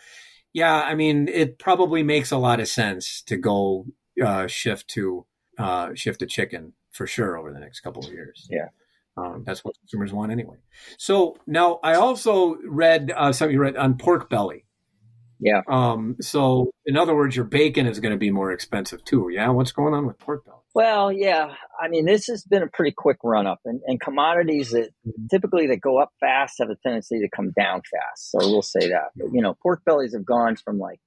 yeah, 0.52 0.80
I 0.80 0.94
mean, 0.96 1.28
it 1.28 1.58
probably 1.58 2.02
makes 2.02 2.32
a 2.32 2.38
lot 2.38 2.58
of 2.60 2.66
sense 2.66 3.22
to 3.26 3.36
go 3.36 3.86
uh, 4.24 4.48
shift 4.48 4.88
to 4.88 5.26
uh, 5.58 5.94
shift 5.94 6.20
to 6.20 6.26
chicken 6.26 6.72
for 6.90 7.06
sure 7.06 7.36
over 7.36 7.52
the 7.52 7.60
next 7.60 7.80
couple 7.80 8.04
of 8.06 8.12
years. 8.12 8.48
Yeah. 8.50 8.68
Um, 9.16 9.44
that's 9.46 9.64
what 9.64 9.74
consumers 9.80 10.12
want 10.12 10.32
anyway. 10.32 10.56
So 10.98 11.36
now 11.46 11.80
I 11.82 11.94
also 11.94 12.56
read 12.66 13.12
uh, 13.16 13.32
something 13.32 13.54
you 13.54 13.60
read 13.60 13.76
on 13.76 13.96
pork 13.96 14.28
belly. 14.28 14.64
Yeah. 15.40 15.62
Um, 15.68 16.16
so 16.20 16.70
in 16.84 16.96
other 16.96 17.14
words, 17.14 17.36
your 17.36 17.44
bacon 17.44 17.86
is 17.86 18.00
going 18.00 18.12
to 18.12 18.18
be 18.18 18.30
more 18.30 18.52
expensive 18.52 19.04
too. 19.04 19.28
Yeah. 19.30 19.48
What's 19.50 19.72
going 19.72 19.94
on 19.94 20.06
with 20.06 20.18
pork 20.18 20.44
belly? 20.44 20.56
Well, 20.74 21.10
yeah. 21.10 21.54
I 21.82 21.88
mean, 21.88 22.04
this 22.04 22.26
has 22.26 22.44
been 22.44 22.62
a 22.62 22.66
pretty 22.66 22.92
quick 22.94 23.16
run 23.24 23.46
up, 23.46 23.60
and, 23.64 23.80
and 23.86 23.98
commodities 23.98 24.72
that 24.72 24.90
typically 25.30 25.66
that 25.68 25.80
go 25.80 25.98
up 25.98 26.10
fast 26.20 26.56
have 26.58 26.68
a 26.68 26.76
tendency 26.82 27.20
to 27.20 27.28
come 27.34 27.52
down 27.58 27.80
fast. 27.80 28.30
So 28.30 28.38
we'll 28.40 28.60
say 28.60 28.90
that. 28.90 29.08
But, 29.16 29.28
you 29.32 29.40
know, 29.40 29.54
pork 29.62 29.82
bellies 29.86 30.14
have 30.14 30.26
gone 30.26 30.56
from 30.56 30.78
like 30.78 31.00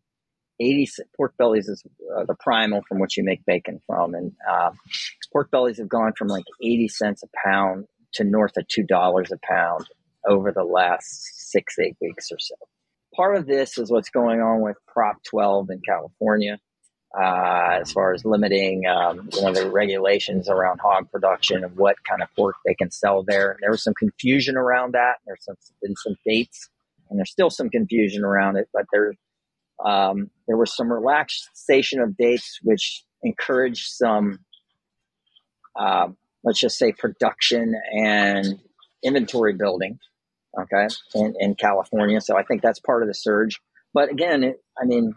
80 0.60 0.90
pork 1.16 1.34
bellies 1.38 1.68
is 1.68 1.84
uh, 2.16 2.26
the 2.26 2.36
primal 2.36 2.82
from 2.88 3.00
which 3.00 3.18
you 3.18 3.24
make 3.24 3.46
bacon 3.46 3.82
from, 3.88 4.14
and 4.14 4.34
uh, 4.50 4.72
pork 5.32 5.52
bellies 5.52 5.78
have 5.78 5.90
gone 5.90 6.14
from 6.18 6.28
like 6.28 6.46
80 6.62 6.88
cents 6.90 7.24
a 7.24 7.28
pound 7.46 7.86
to 8.14 8.24
north 8.24 8.58
of 8.58 8.68
two 8.68 8.84
dollars 8.84 9.32
a 9.32 9.38
pound 9.48 9.86
over 10.28 10.52
the 10.52 10.64
last 10.64 11.50
six 11.52 11.80
eight 11.80 11.96
weeks 12.02 12.32
or 12.32 12.40
so. 12.40 12.56
Part 13.16 13.38
of 13.38 13.48
this 13.48 13.78
is 13.78 13.92
what's 13.92 14.10
going 14.10 14.42
on 14.42 14.62
with 14.62 14.78
Prop 14.88 15.24
12 15.24 15.70
in 15.72 15.82
California 15.86 16.60
uh, 17.18 17.80
as 17.82 17.92
far 17.92 18.14
as 18.14 18.24
limiting, 18.24 18.86
um, 18.86 19.30
you 19.34 19.42
know, 19.42 19.52
the 19.52 19.70
regulations 19.70 20.48
around 20.48 20.80
hog 20.80 21.10
production 21.12 21.64
and 21.64 21.76
what 21.76 21.96
kind 22.08 22.22
of 22.22 22.30
pork 22.36 22.56
they 22.66 22.76
can 22.76 22.92
sell 22.92 23.24
there. 23.24 23.58
There 23.62 23.72
was 23.72 23.84
some 23.84 23.96
confusion 23.96 24.56
around 24.56 24.94
that. 24.94 25.16
There's 25.26 25.44
some, 25.44 25.56
been 25.82 25.96
some 25.96 26.16
dates, 26.26 26.70
and 27.10 27.18
there's 27.18 27.32
still 27.32 27.50
some 27.50 27.70
confusion 27.70 28.24
around 28.24 28.58
it. 28.58 28.70
But 28.74 28.86
there, 28.92 29.14
um, 29.84 30.30
there 30.48 30.58
was 30.58 30.76
some 30.76 30.92
relaxation 30.92 32.02
of 32.02 32.18
dates, 32.18 32.60
which 32.64 33.04
encouraged 33.24 33.86
some, 33.88 34.40
uh, 35.80 36.08
let's 36.44 36.60
just 36.60 36.78
say, 36.78 36.92
production 36.92 37.74
and 37.92 38.60
inventory 39.04 39.54
building. 39.54 40.00
Okay, 40.60 40.88
in, 41.14 41.36
in 41.40 41.56
California, 41.56 42.20
so 42.20 42.36
I 42.36 42.42
think 42.44 42.64
that's 42.64 42.80
part 42.80 43.04
of 43.04 43.08
the 43.08 43.14
surge. 43.14 43.60
But 43.94 44.10
again, 44.12 44.44
it, 44.44 44.64
I 44.82 44.86
mean, 44.86 45.14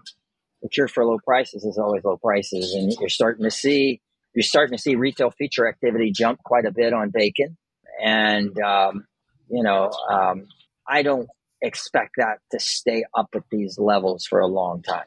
the 0.61 0.69
cure 0.69 0.89
for 0.89 1.07
low 1.07 1.19
prices 1.25 1.65
is 1.65 1.79
always 1.79 2.05
low 2.05 2.19
prices, 2.19 2.75
and 2.75 2.95
you're 3.01 3.09
starting 3.09 3.45
to 3.45 3.51
see 3.51 4.03
you're 4.35 4.43
starting 4.43 4.77
to 4.77 4.83
see 4.83 4.95
retail 4.95 5.31
feature 5.31 5.67
activity 5.67 6.13
jump 6.13 6.43
quite 6.45 6.67
a 6.67 6.71
bit 6.71 6.93
on 6.93 7.11
bacon, 7.11 7.57
and 8.03 8.59
um, 8.61 9.07
you 9.49 9.63
know 9.63 9.91
um, 10.11 10.47
I 10.87 11.03
don't 11.03 11.29
expect 11.63 12.17
that 12.17 12.39
to 12.51 12.61
stay 12.61 13.05
up 13.15 13.31
at 13.35 13.45
these 13.51 13.79
levels 13.79 14.27
for 14.27 14.41
a 14.41 14.47
long 14.47 14.83
time. 14.83 15.07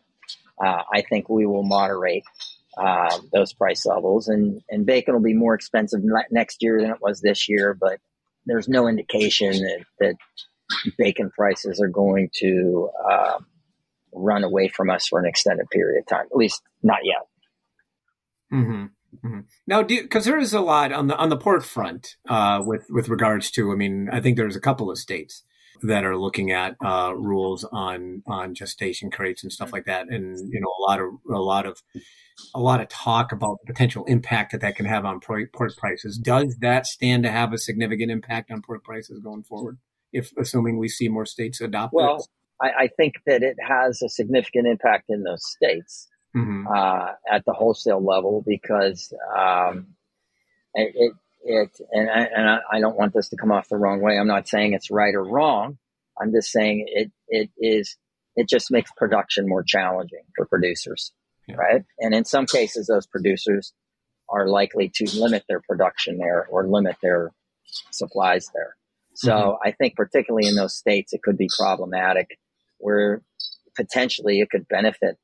Uh, 0.63 0.81
I 0.91 1.01
think 1.01 1.29
we 1.29 1.45
will 1.45 1.63
moderate 1.63 2.23
uh, 2.77 3.19
those 3.33 3.53
price 3.53 3.85
levels, 3.85 4.27
and 4.27 4.61
and 4.69 4.85
bacon 4.85 5.13
will 5.13 5.21
be 5.21 5.33
more 5.33 5.53
expensive 5.53 6.01
next 6.31 6.57
year 6.61 6.81
than 6.81 6.91
it 6.91 7.01
was 7.01 7.21
this 7.21 7.47
year, 7.49 7.73
but 7.73 7.99
there's 8.45 8.67
no 8.67 8.87
indication 8.87 9.51
that, 9.51 9.85
that 9.99 10.15
bacon 10.97 11.31
prices 11.31 11.81
are 11.81 11.87
going 11.87 12.29
to 12.35 12.89
uh, 13.09 13.39
run 14.13 14.43
away 14.43 14.67
from 14.67 14.89
us 14.89 15.07
for 15.07 15.19
an 15.19 15.25
extended 15.25 15.69
period 15.71 15.99
of 15.99 16.07
time. 16.07 16.25
At 16.31 16.37
least 16.37 16.61
not 16.83 16.99
yet. 17.03 17.27
Mm-hmm. 18.53 18.85
Mm-hmm. 19.25 19.39
Now, 19.67 19.83
because 19.83 20.25
there 20.25 20.37
is 20.37 20.53
a 20.53 20.61
lot 20.61 20.91
on 20.91 21.07
the 21.07 21.15
on 21.15 21.29
the 21.29 21.37
pork 21.37 21.63
front 21.63 22.15
uh, 22.29 22.61
with 22.65 22.85
with 22.89 23.09
regards 23.09 23.51
to, 23.51 23.71
I 23.71 23.75
mean, 23.75 24.09
I 24.11 24.21
think 24.21 24.37
there's 24.37 24.55
a 24.55 24.61
couple 24.61 24.91
of 24.91 24.97
states 24.97 25.43
that 25.83 26.03
are 26.03 26.17
looking 26.17 26.51
at 26.51 26.75
uh, 26.83 27.13
rules 27.15 27.63
on 27.71 28.23
on 28.27 28.53
gestation 28.53 29.11
crates 29.11 29.43
and 29.43 29.51
stuff 29.51 29.73
like 29.73 29.85
that, 29.85 30.07
and 30.09 30.37
you 30.51 30.59
know, 30.59 30.67
a 30.67 30.81
lot 30.89 30.99
of 30.99 31.09
a 31.33 31.39
lot 31.39 31.65
of 31.65 31.81
a 32.53 32.59
lot 32.59 32.81
of 32.81 32.89
talk 32.89 33.31
about 33.31 33.57
the 33.61 33.73
potential 33.73 34.03
impact 34.05 34.51
that 34.51 34.61
that 34.61 34.75
can 34.75 34.85
have 34.85 35.05
on 35.05 35.19
pork 35.19 35.51
prices. 35.77 36.17
Does 36.17 36.57
that 36.61 36.85
stand 36.85 37.23
to 37.23 37.31
have 37.31 37.53
a 37.53 37.57
significant 37.57 38.11
impact 38.11 38.51
on 38.51 38.61
pork 38.61 38.83
prices 38.83 39.19
going 39.19 39.43
forward? 39.43 39.77
If 40.11 40.31
assuming 40.37 40.77
we 40.77 40.87
see 40.87 41.09
more 41.09 41.25
states 41.25 41.61
adopt 41.61 41.93
well? 41.93 42.25
I, 42.61 42.69
I, 42.83 42.87
think 42.87 43.15
that 43.25 43.43
it 43.43 43.57
has 43.59 44.01
a 44.01 44.07
significant 44.07 44.65
impact 44.65 45.05
in 45.09 45.23
those 45.23 45.41
states 45.45 46.07
mm-hmm. 46.35 46.67
uh, 46.67 47.07
at 47.29 47.43
the 47.45 47.51
wholesale 47.51 48.03
level 48.03 48.43
because 48.47 49.13
um, 49.37 49.87
it, 50.73 51.13
it, 51.45 51.79
and, 51.91 52.09
I, 52.09 52.23
and 52.23 52.59
I 52.71 52.79
don't 52.79 52.97
want 52.97 53.13
this 53.13 53.29
to 53.29 53.37
come 53.37 53.51
off 53.51 53.69
the 53.69 53.77
wrong 53.77 54.01
way. 54.01 54.17
I'm 54.17 54.27
not 54.27 54.47
saying 54.47 54.73
it's 54.73 54.91
right 54.91 55.13
or 55.13 55.23
wrong. 55.23 55.77
I'm 56.19 56.31
just 56.31 56.51
saying 56.51 56.85
it, 56.87 57.11
it 57.27 57.49
is, 57.57 57.97
it 58.35 58.49
just 58.49 58.71
makes 58.71 58.91
production 58.97 59.47
more 59.47 59.63
challenging 59.63 60.23
for 60.35 60.45
producers, 60.45 61.11
yeah. 61.47 61.55
right? 61.55 61.83
And 61.99 62.13
in 62.13 62.25
some 62.25 62.45
cases, 62.47 62.87
those 62.87 63.05
producers 63.05 63.73
are 64.27 64.47
likely 64.47 64.91
to 64.95 65.19
limit 65.19 65.43
their 65.47 65.61
production 65.61 66.17
there 66.17 66.47
or 66.49 66.67
limit 66.67 66.97
their 67.01 67.31
supplies 67.91 68.49
there. 68.53 68.75
So 69.13 69.31
mm-hmm. 69.31 69.67
I 69.67 69.71
think 69.71 69.95
particularly 69.95 70.47
in 70.47 70.55
those 70.55 70.75
states, 70.75 71.13
it 71.13 71.21
could 71.21 71.37
be 71.37 71.49
problematic 71.57 72.39
where 72.79 73.21
potentially 73.75 74.39
it 74.39 74.49
could 74.49 74.67
benefit 74.67 75.17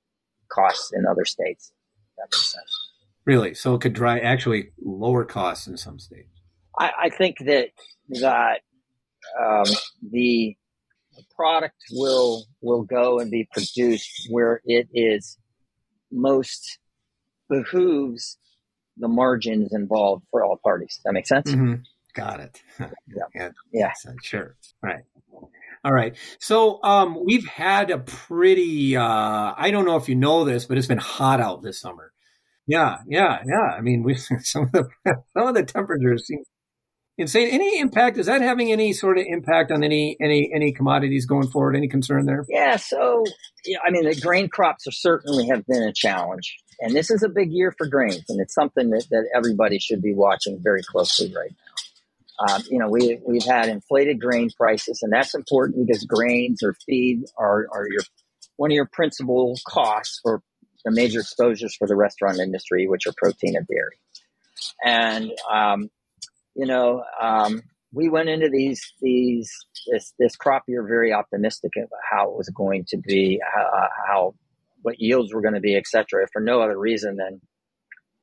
costs 0.49 0.91
in 0.93 1.05
other 1.05 1.25
states. 1.25 1.71
That 2.17 2.27
makes 2.27 2.53
sense. 2.53 2.80
Really? 3.25 3.53
So 3.53 3.75
it 3.75 3.81
could 3.81 3.95
try 3.95 4.19
actually 4.19 4.71
lower 4.81 5.25
costs 5.25 5.67
in 5.67 5.77
some 5.77 5.99
states. 5.99 6.29
I, 6.77 6.91
I 7.03 7.09
think 7.09 7.37
that 7.45 7.69
that 8.21 8.61
um, 9.39 9.65
the 10.11 10.55
product 11.35 11.75
will 11.91 12.45
will 12.61 12.83
go 12.83 13.19
and 13.19 13.29
be 13.29 13.47
produced 13.51 14.27
where 14.29 14.61
it 14.65 14.87
is 14.93 15.37
most 16.11 16.79
behooves 17.49 18.37
the 18.97 19.07
margins 19.07 19.73
involved 19.73 20.25
for 20.31 20.43
all 20.43 20.57
parties. 20.63 20.99
That 21.05 21.13
makes 21.13 21.29
sense. 21.29 21.51
Mm-hmm. 21.51 21.75
Got 22.13 22.39
it. 22.41 22.61
yeah. 22.79 22.87
yeah. 23.33 23.49
yeah. 23.71 23.91
Sure. 24.21 24.55
Right. 24.81 25.03
All 25.83 25.93
right. 25.93 26.15
So 26.39 26.81
um, 26.83 27.17
we've 27.25 27.47
had 27.47 27.89
a 27.89 27.97
pretty, 27.97 28.95
uh, 28.95 29.03
I 29.57 29.71
don't 29.71 29.85
know 29.85 29.95
if 29.95 30.09
you 30.09 30.15
know 30.15 30.45
this, 30.45 30.65
but 30.65 30.77
it's 30.77 30.87
been 30.87 30.99
hot 30.99 31.39
out 31.39 31.63
this 31.63 31.79
summer. 31.79 32.10
Yeah, 32.71 32.99
yeah, 33.05 33.39
yeah. 33.45 33.75
I 33.77 33.81
mean, 33.81 34.01
we 34.01 34.15
some 34.39 34.63
of 34.63 34.71
the 34.71 34.87
some 35.33 35.47
of 35.47 35.55
the 35.55 35.63
temperatures 35.63 36.25
seem 36.25 36.43
insane. 37.17 37.49
Any 37.49 37.79
impact? 37.79 38.17
Is 38.17 38.27
that 38.27 38.41
having 38.41 38.71
any 38.71 38.93
sort 38.93 39.17
of 39.17 39.25
impact 39.27 39.71
on 39.71 39.83
any 39.83 40.15
any 40.21 40.49
any 40.55 40.71
commodities 40.71 41.25
going 41.25 41.49
forward? 41.49 41.75
Any 41.75 41.89
concern 41.89 42.25
there? 42.25 42.45
Yeah. 42.47 42.77
So, 42.77 43.25
yeah, 43.65 43.79
I 43.85 43.91
mean, 43.91 44.07
the 44.07 44.15
grain 44.15 44.47
crops 44.47 44.87
are 44.87 44.93
certainly 44.93 45.47
have 45.47 45.65
been 45.65 45.83
a 45.83 45.91
challenge, 45.93 46.55
and 46.79 46.95
this 46.95 47.11
is 47.11 47.23
a 47.23 47.29
big 47.29 47.51
year 47.51 47.73
for 47.77 47.87
grains, 47.87 48.23
and 48.29 48.39
it's 48.39 48.53
something 48.53 48.89
that, 48.91 49.05
that 49.11 49.27
everybody 49.35 49.77
should 49.77 50.01
be 50.01 50.13
watching 50.13 50.57
very 50.63 50.81
closely 50.81 51.33
right 51.35 51.51
now. 51.51 52.55
Um, 52.55 52.63
you 52.71 52.79
know, 52.79 52.87
we, 52.89 53.19
we've 53.27 53.43
had 53.43 53.67
inflated 53.67 54.19
grain 54.19 54.49
prices, 54.57 55.01
and 55.03 55.11
that's 55.11 55.35
important 55.35 55.85
because 55.85 56.05
grains 56.05 56.63
or 56.63 56.73
feed 56.87 57.25
are, 57.37 57.67
are 57.71 57.87
your 57.87 58.01
one 58.55 58.71
of 58.71 58.75
your 58.75 58.89
principal 58.91 59.59
costs 59.67 60.19
for 60.23 60.41
the 60.83 60.91
major 60.91 61.19
exposures 61.19 61.75
for 61.75 61.87
the 61.87 61.95
restaurant 61.95 62.39
industry, 62.39 62.87
which 62.87 63.07
are 63.07 63.13
protein 63.17 63.55
and 63.55 63.67
dairy. 63.67 63.97
And 64.83 65.31
um, 65.49 65.89
you 66.55 66.65
know, 66.65 67.03
um, 67.21 67.61
we 67.93 68.09
went 68.09 68.29
into 68.29 68.49
these 68.49 68.93
these 69.01 69.51
this 69.91 70.13
this 70.19 70.35
crop 70.35 70.63
year 70.67 70.83
very 70.83 71.13
optimistic 71.13 71.71
about 71.77 71.89
how 72.09 72.29
it 72.31 72.37
was 72.37 72.49
going 72.49 72.85
to 72.89 72.97
be, 72.97 73.39
how, 73.53 73.87
how 74.07 74.35
what 74.81 74.99
yields 74.99 75.33
were 75.33 75.41
going 75.41 75.53
to 75.53 75.59
be, 75.59 75.75
et 75.75 75.87
cetera, 75.87 76.27
for 76.31 76.41
no 76.41 76.61
other 76.61 76.77
reason 76.77 77.17
than 77.17 77.41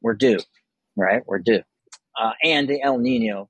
we're 0.01 0.15
due, 0.15 0.39
right? 0.97 1.23
We're 1.27 1.39
due. 1.39 1.63
Uh, 2.21 2.33
and 2.43 2.69
the 2.69 2.83
El 2.83 2.99
Nino 2.99 3.49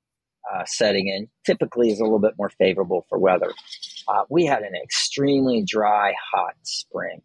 uh, 0.52 0.64
setting 0.66 1.08
in 1.08 1.28
typically 1.44 1.90
is 1.90 2.00
a 2.00 2.04
little 2.04 2.18
bit 2.18 2.34
more 2.38 2.50
favorable 2.50 3.06
for 3.08 3.18
weather. 3.18 3.52
Uh, 4.06 4.24
we 4.28 4.44
had 4.44 4.62
an 4.62 4.74
extremely 4.74 5.62
dry, 5.62 6.12
hot 6.34 6.54
spring. 6.62 7.22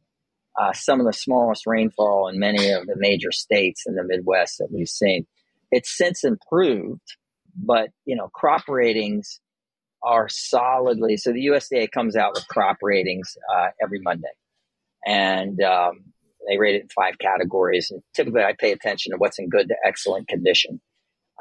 Uh, 0.59 0.71
some 0.73 0.99
of 0.99 1.05
the 1.05 1.13
smallest 1.13 1.65
rainfall 1.65 2.27
in 2.27 2.37
many 2.37 2.69
of 2.71 2.85
the 2.85 2.95
major 2.97 3.31
states 3.31 3.83
in 3.87 3.95
the 3.95 4.03
Midwest 4.03 4.59
that 4.59 4.69
we've 4.71 4.87
seen. 4.87 5.25
It's 5.71 5.95
since 5.95 6.23
improved, 6.23 7.01
but 7.55 7.89
you 8.05 8.15
know, 8.15 8.29
crop 8.33 8.67
ratings 8.67 9.39
are 10.03 10.29
solidly. 10.29 11.17
So 11.17 11.31
the 11.31 11.47
USDA 11.47 11.89
comes 11.91 12.15
out 12.15 12.33
with 12.35 12.47
crop 12.47 12.77
ratings 12.81 13.35
uh, 13.55 13.69
every 13.81 13.99
Monday, 13.99 14.27
and 15.05 15.59
um, 15.61 16.03
they 16.47 16.57
rate 16.57 16.75
it 16.75 16.83
in 16.83 16.89
five 16.89 17.17
categories. 17.17 17.89
And 17.89 18.01
typically, 18.15 18.43
I 18.43 18.53
pay 18.57 18.71
attention 18.71 19.11
to 19.11 19.17
what's 19.17 19.39
in 19.39 19.49
good 19.49 19.69
to 19.69 19.75
excellent 19.83 20.27
condition. 20.27 20.81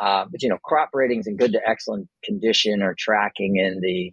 Uh, 0.00 0.24
but 0.30 0.42
you 0.42 0.48
know, 0.48 0.58
crop 0.64 0.90
ratings 0.94 1.26
in 1.26 1.36
good 1.36 1.52
to 1.52 1.60
excellent 1.66 2.08
condition 2.24 2.82
are 2.82 2.94
tracking 2.98 3.56
in 3.56 3.80
the 3.80 4.12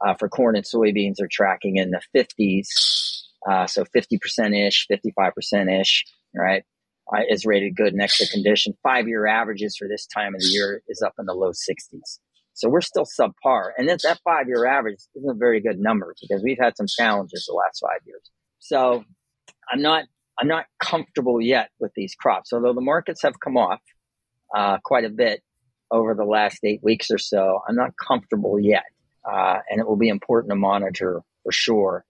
uh, 0.00 0.14
for 0.14 0.28
corn 0.28 0.56
and 0.56 0.64
soybeans 0.64 1.20
are 1.20 1.28
tracking 1.30 1.76
in 1.76 1.90
the 1.90 2.00
50s, 2.16 2.66
uh, 3.48 3.66
so 3.66 3.84
50% 3.84 4.66
ish, 4.66 4.86
55% 4.90 5.80
ish, 5.80 6.04
right? 6.34 6.62
Uh, 7.12 7.22
is 7.28 7.44
rated 7.44 7.74
good 7.74 7.94
next 7.94 8.18
to 8.18 8.28
condition. 8.28 8.72
Five 8.82 9.08
year 9.08 9.26
averages 9.26 9.76
for 9.76 9.88
this 9.88 10.06
time 10.06 10.34
of 10.34 10.40
the 10.40 10.46
year 10.46 10.82
is 10.88 11.02
up 11.02 11.14
in 11.18 11.26
the 11.26 11.34
low 11.34 11.50
60s. 11.50 12.18
So 12.54 12.68
we're 12.68 12.82
still 12.82 13.04
subpar. 13.04 13.70
And 13.76 13.88
that, 13.88 14.00
that 14.02 14.20
five 14.22 14.46
year 14.46 14.66
average 14.66 14.98
isn't 15.16 15.30
a 15.30 15.34
very 15.34 15.60
good 15.60 15.78
number 15.78 16.14
because 16.20 16.42
we've 16.44 16.58
had 16.60 16.76
some 16.76 16.86
challenges 16.86 17.46
the 17.46 17.54
last 17.54 17.80
five 17.80 18.00
years. 18.06 18.22
So 18.58 19.04
I'm 19.70 19.82
not 19.82 20.04
I'm 20.38 20.48
not 20.48 20.66
comfortable 20.78 21.40
yet 21.40 21.70
with 21.80 21.92
these 21.94 22.14
crops. 22.14 22.52
Although 22.52 22.72
the 22.72 22.80
markets 22.80 23.22
have 23.22 23.40
come 23.40 23.56
off 23.56 23.80
uh, 24.54 24.78
quite 24.84 25.04
a 25.04 25.10
bit 25.10 25.42
over 25.90 26.14
the 26.14 26.24
last 26.24 26.58
eight 26.64 26.80
weeks 26.82 27.10
or 27.10 27.18
so, 27.18 27.60
I'm 27.68 27.76
not 27.76 27.90
comfortable 27.96 28.58
yet. 28.58 28.84
Uh, 29.28 29.58
and 29.68 29.80
it 29.80 29.86
will 29.86 29.96
be 29.96 30.08
important 30.08 30.50
to 30.50 30.56
monitor 30.56 31.22
for 31.42 31.52
sure 31.52 32.04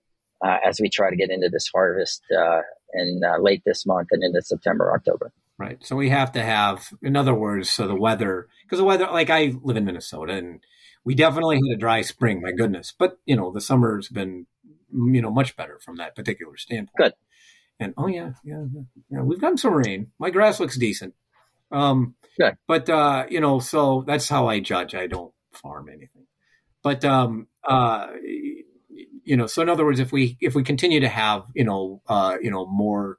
uh, 0.44 0.58
as 0.64 0.80
we 0.80 0.88
try 0.88 1.10
to 1.10 1.16
get 1.16 1.30
into 1.30 1.48
this 1.48 1.68
harvest 1.74 2.22
uh, 2.36 2.60
in 2.94 3.20
uh, 3.24 3.38
late 3.38 3.62
this 3.64 3.86
month 3.86 4.08
and 4.12 4.22
into 4.22 4.42
September, 4.42 4.92
October. 4.92 5.32
Right. 5.58 5.78
So 5.84 5.96
we 5.96 6.08
have 6.08 6.32
to 6.32 6.42
have, 6.42 6.88
in 7.02 7.16
other 7.16 7.34
words, 7.34 7.68
so 7.68 7.86
the 7.86 7.94
weather, 7.94 8.48
because 8.62 8.78
the 8.78 8.84
weather, 8.84 9.06
like 9.06 9.30
I 9.30 9.54
live 9.62 9.76
in 9.76 9.84
Minnesota 9.84 10.32
and 10.32 10.60
we 11.04 11.14
definitely 11.14 11.56
had 11.56 11.76
a 11.76 11.78
dry 11.78 12.02
spring, 12.02 12.40
my 12.40 12.52
goodness. 12.52 12.94
But, 12.98 13.18
you 13.26 13.36
know, 13.36 13.52
the 13.52 13.60
summer's 13.60 14.08
been, 14.08 14.46
you 14.92 15.20
know, 15.20 15.30
much 15.30 15.56
better 15.56 15.78
from 15.78 15.96
that 15.96 16.16
particular 16.16 16.56
standpoint. 16.56 16.96
Good. 16.96 17.12
And 17.78 17.94
oh 17.96 18.08
yeah, 18.08 18.32
yeah, 18.44 18.62
yeah, 18.74 18.82
yeah. 19.10 19.22
We've 19.22 19.40
gotten 19.40 19.56
some 19.56 19.72
rain. 19.72 20.08
My 20.18 20.28
grass 20.28 20.60
looks 20.60 20.76
decent. 20.76 21.14
Um, 21.72 22.14
Good. 22.38 22.58
But 22.66 22.90
uh, 22.90 23.24
you 23.30 23.40
know, 23.40 23.58
so 23.58 24.04
that's 24.06 24.28
how 24.28 24.48
I 24.48 24.60
judge. 24.60 24.94
I 24.94 25.06
don't 25.06 25.32
farm 25.52 25.88
anything. 25.88 26.26
But 26.82 27.06
um, 27.06 27.46
uh, 27.66 28.08
you 29.30 29.36
know, 29.36 29.46
so 29.46 29.62
in 29.62 29.68
other 29.68 29.84
words, 29.84 30.00
if 30.00 30.10
we 30.10 30.36
if 30.40 30.56
we 30.56 30.64
continue 30.64 30.98
to 30.98 31.08
have 31.08 31.44
you 31.54 31.62
know 31.62 32.02
uh, 32.08 32.36
you 32.42 32.50
know 32.50 32.66
more 32.66 33.18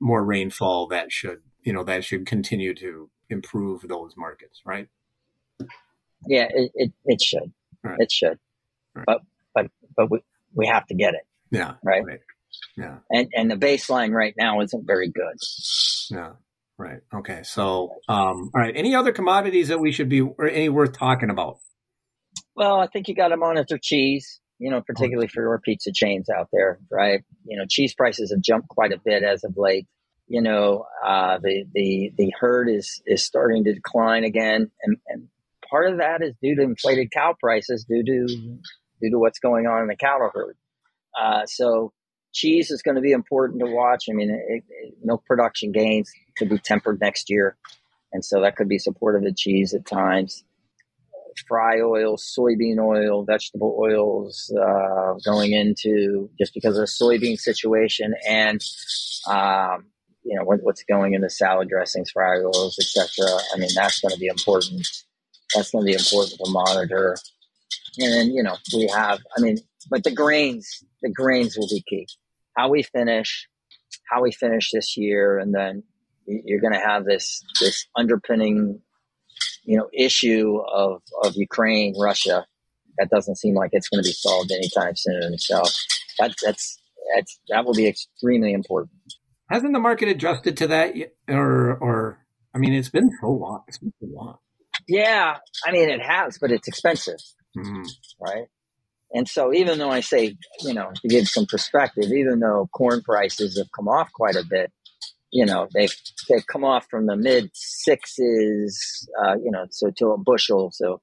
more 0.00 0.24
rainfall, 0.24 0.88
that 0.88 1.12
should 1.12 1.40
you 1.62 1.72
know 1.72 1.84
that 1.84 2.02
should 2.04 2.26
continue 2.26 2.74
to 2.74 3.08
improve 3.30 3.82
those 3.82 4.14
markets, 4.16 4.60
right? 4.66 4.88
Yeah, 6.26 6.48
it 6.52 6.72
it, 6.74 6.92
it 7.04 7.22
should. 7.22 7.52
Right. 7.84 7.96
It 8.00 8.10
should. 8.10 8.40
Right. 8.92 9.04
But 9.06 9.20
but 9.54 9.70
but 9.96 10.10
we 10.10 10.18
we 10.52 10.66
have 10.66 10.84
to 10.88 10.94
get 10.94 11.14
it. 11.14 11.22
Yeah. 11.52 11.74
Right. 11.84 12.04
right. 12.04 12.20
Yeah. 12.76 12.96
And 13.08 13.30
and 13.32 13.48
the 13.48 13.56
baseline 13.56 14.10
right 14.10 14.34
now 14.36 14.62
isn't 14.62 14.84
very 14.84 15.10
good. 15.10 15.36
Yeah. 16.10 16.32
Right. 16.76 17.02
Okay. 17.14 17.42
So, 17.44 17.94
um, 18.08 18.50
all 18.52 18.60
right. 18.60 18.74
Any 18.74 18.96
other 18.96 19.12
commodities 19.12 19.68
that 19.68 19.78
we 19.78 19.92
should 19.92 20.08
be 20.08 20.22
or 20.22 20.48
any 20.48 20.70
worth 20.70 20.98
talking 20.98 21.30
about? 21.30 21.58
Well, 22.56 22.80
I 22.80 22.88
think 22.88 23.06
you 23.06 23.14
got 23.14 23.28
to 23.28 23.36
monitor 23.36 23.78
cheese. 23.80 24.40
You 24.58 24.70
know, 24.70 24.80
particularly 24.80 25.28
for 25.28 25.42
your 25.42 25.58
pizza 25.58 25.90
chains 25.92 26.28
out 26.30 26.48
there, 26.52 26.78
right? 26.90 27.22
You 27.44 27.58
know, 27.58 27.64
cheese 27.68 27.94
prices 27.94 28.30
have 28.30 28.42
jumped 28.42 28.68
quite 28.68 28.92
a 28.92 29.00
bit 29.04 29.22
as 29.24 29.42
of 29.44 29.56
late. 29.56 29.86
You 30.28 30.40
know, 30.40 30.86
uh, 31.04 31.38
the 31.38 31.64
the 31.74 32.12
the 32.16 32.32
herd 32.38 32.68
is 32.68 33.02
is 33.06 33.24
starting 33.24 33.64
to 33.64 33.74
decline 33.74 34.24
again, 34.24 34.70
and, 34.82 34.96
and 35.08 35.28
part 35.68 35.90
of 35.90 35.98
that 35.98 36.22
is 36.22 36.34
due 36.40 36.54
to 36.56 36.62
inflated 36.62 37.10
cow 37.10 37.34
prices, 37.38 37.84
due 37.84 38.04
to 38.04 38.26
due 39.00 39.10
to 39.10 39.18
what's 39.18 39.40
going 39.40 39.66
on 39.66 39.82
in 39.82 39.88
the 39.88 39.96
cattle 39.96 40.30
herd. 40.32 40.56
Uh, 41.20 41.44
so 41.46 41.92
cheese 42.32 42.70
is 42.70 42.82
going 42.82 42.94
to 42.94 43.00
be 43.00 43.12
important 43.12 43.60
to 43.60 43.70
watch. 43.70 44.04
I 44.08 44.14
mean, 44.14 44.30
it, 44.30 44.64
it, 44.68 44.94
milk 45.02 45.24
production 45.26 45.72
gains 45.72 46.10
could 46.36 46.48
be 46.48 46.58
tempered 46.58 47.00
next 47.00 47.28
year, 47.28 47.56
and 48.12 48.24
so 48.24 48.40
that 48.42 48.56
could 48.56 48.68
be 48.68 48.78
supportive 48.78 49.24
of 49.24 49.36
cheese 49.36 49.74
at 49.74 49.86
times. 49.86 50.44
Fry 51.46 51.80
oil, 51.80 52.16
soybean 52.16 52.78
oil, 52.78 53.24
vegetable 53.24 53.76
oils 53.80 54.52
uh, 54.58 55.14
going 55.24 55.52
into 55.52 56.30
just 56.38 56.54
because 56.54 56.76
of 56.76 56.82
the 56.82 57.04
soybean 57.04 57.38
situation, 57.38 58.14
and 58.28 58.60
um, 59.30 59.86
you 60.24 60.36
know 60.36 60.44
what, 60.44 60.60
what's 60.62 60.84
going 60.84 61.14
into 61.14 61.30
salad 61.30 61.68
dressings, 61.68 62.10
fry 62.10 62.38
oils, 62.38 62.78
etc. 62.78 63.30
I 63.54 63.58
mean, 63.58 63.70
that's 63.74 64.00
going 64.00 64.12
to 64.12 64.20
be 64.20 64.26
important. 64.26 64.86
That's 65.54 65.70
going 65.70 65.84
to 65.84 65.90
be 65.90 65.98
important 65.98 66.38
to 66.38 66.50
monitor. 66.50 67.16
And 67.98 68.12
then 68.12 68.30
you 68.30 68.42
know 68.42 68.56
we 68.74 68.88
have, 68.88 69.20
I 69.36 69.40
mean, 69.40 69.58
but 69.90 70.04
the 70.04 70.12
grains, 70.12 70.84
the 71.02 71.10
grains 71.10 71.56
will 71.56 71.68
be 71.68 71.84
key. 71.88 72.06
How 72.56 72.68
we 72.68 72.82
finish, 72.82 73.48
how 74.10 74.22
we 74.22 74.32
finish 74.32 74.70
this 74.72 74.96
year, 74.96 75.38
and 75.38 75.54
then 75.54 75.82
you're 76.26 76.60
going 76.60 76.72
to 76.72 76.78
have 76.78 77.04
this 77.04 77.42
this 77.60 77.86
underpinning, 77.96 78.80
you 79.64 79.76
know, 79.76 79.88
issue 79.92 80.58
of 80.58 81.02
of 81.22 81.34
Ukraine, 81.36 81.94
Russia. 82.00 82.46
That 82.98 83.08
doesn't 83.10 83.36
seem 83.36 83.54
like 83.54 83.70
it's 83.72 83.88
going 83.88 84.02
to 84.02 84.08
be 84.08 84.12
solved 84.12 84.52
anytime 84.52 84.94
soon. 84.96 85.38
So 85.38 85.62
that 86.18 86.34
that's 86.44 86.78
that's 87.16 87.40
that 87.48 87.64
will 87.64 87.74
be 87.74 87.86
extremely 87.86 88.52
important. 88.52 88.92
Hasn't 89.50 89.72
the 89.72 89.78
market 89.80 90.08
adjusted 90.08 90.56
to 90.58 90.66
that, 90.68 90.96
yet? 90.96 91.14
or 91.28 91.76
or 91.78 92.18
I 92.54 92.58
mean, 92.58 92.72
it's 92.74 92.90
been 92.90 93.10
so 93.20 93.28
long. 93.28 93.62
It's 93.68 93.78
been 93.78 93.92
so 94.00 94.06
long. 94.12 94.36
Yeah, 94.88 95.38
I 95.66 95.72
mean 95.72 95.88
it 95.90 96.02
has, 96.02 96.38
but 96.40 96.50
it's 96.50 96.68
expensive, 96.68 97.18
Mm-hmm. 97.56 97.82
right? 98.20 98.46
And 99.14 99.28
so 99.28 99.52
even 99.52 99.78
though 99.78 99.90
I 99.90 100.00
say, 100.00 100.36
you 100.62 100.72
know, 100.72 100.90
to 101.02 101.08
give 101.08 101.28
some 101.28 101.44
perspective, 101.44 102.10
even 102.12 102.40
though 102.40 102.68
corn 102.72 103.02
prices 103.02 103.58
have 103.58 103.70
come 103.76 103.86
off 103.88 104.10
quite 104.12 104.36
a 104.36 104.44
bit, 104.48 104.72
you 105.30 105.44
know, 105.44 105.68
they've 105.74 105.94
they've 106.28 106.46
come 106.46 106.64
off 106.64 106.86
from 106.90 107.06
the 107.06 107.16
mid 107.16 107.50
sixes, 107.84 109.08
uh, 109.22 109.34
you 109.34 109.50
know, 109.50 109.66
so 109.70 109.90
to 109.96 110.08
a 110.08 110.18
bushel. 110.18 110.70
So, 110.72 111.00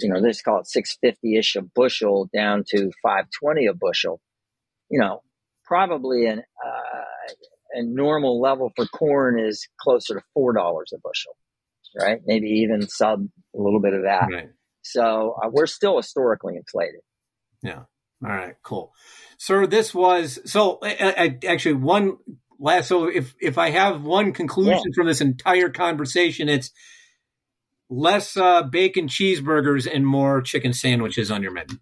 you 0.00 0.08
know, 0.08 0.18
let's 0.18 0.42
call 0.42 0.60
it 0.60 0.66
six 0.66 0.96
fifty 1.00 1.36
ish 1.36 1.56
a 1.56 1.62
bushel 1.62 2.28
down 2.34 2.64
to 2.68 2.90
five 3.02 3.26
twenty 3.38 3.66
a 3.66 3.74
bushel. 3.74 4.20
You 4.90 5.00
know, 5.00 5.22
probably 5.64 6.26
an 6.26 6.40
uh, 6.40 7.32
a 7.74 7.82
normal 7.82 8.40
level 8.40 8.72
for 8.76 8.86
corn 8.86 9.38
is 9.38 9.68
closer 9.80 10.14
to 10.14 10.20
four 10.34 10.52
dollars 10.52 10.92
a 10.94 10.98
bushel, 10.98 11.36
right? 12.00 12.20
Maybe 12.26 12.48
even 12.48 12.88
sub 12.88 13.26
a 13.54 13.60
little 13.60 13.80
bit 13.80 13.94
of 13.94 14.02
that. 14.02 14.28
Right. 14.32 14.48
So 14.82 15.36
uh, 15.42 15.48
we're 15.50 15.66
still 15.66 15.96
historically 15.96 16.56
inflated. 16.56 17.00
Yeah. 17.62 17.84
All 18.24 18.30
right. 18.30 18.54
Cool. 18.62 18.92
Sir, 19.38 19.66
this 19.66 19.94
was 19.94 20.38
so. 20.44 20.78
I, 20.82 21.14
I, 21.16 21.46
actually, 21.46 21.74
one 21.74 22.18
last. 22.58 22.88
So, 22.88 23.06
if 23.06 23.34
if 23.40 23.58
I 23.58 23.70
have 23.70 24.02
one 24.02 24.32
conclusion 24.32 24.74
Yeah. 24.86 24.92
from 24.94 25.06
this 25.06 25.20
entire 25.20 25.68
conversation, 25.68 26.48
it's 26.48 26.70
less 27.90 28.36
uh, 28.36 28.62
bacon 28.62 29.08
cheeseburgers 29.08 29.88
and 29.92 30.06
more 30.06 30.40
chicken 30.40 30.72
sandwiches 30.72 31.30
on 31.30 31.42
your 31.42 31.52
menu. 31.52 31.76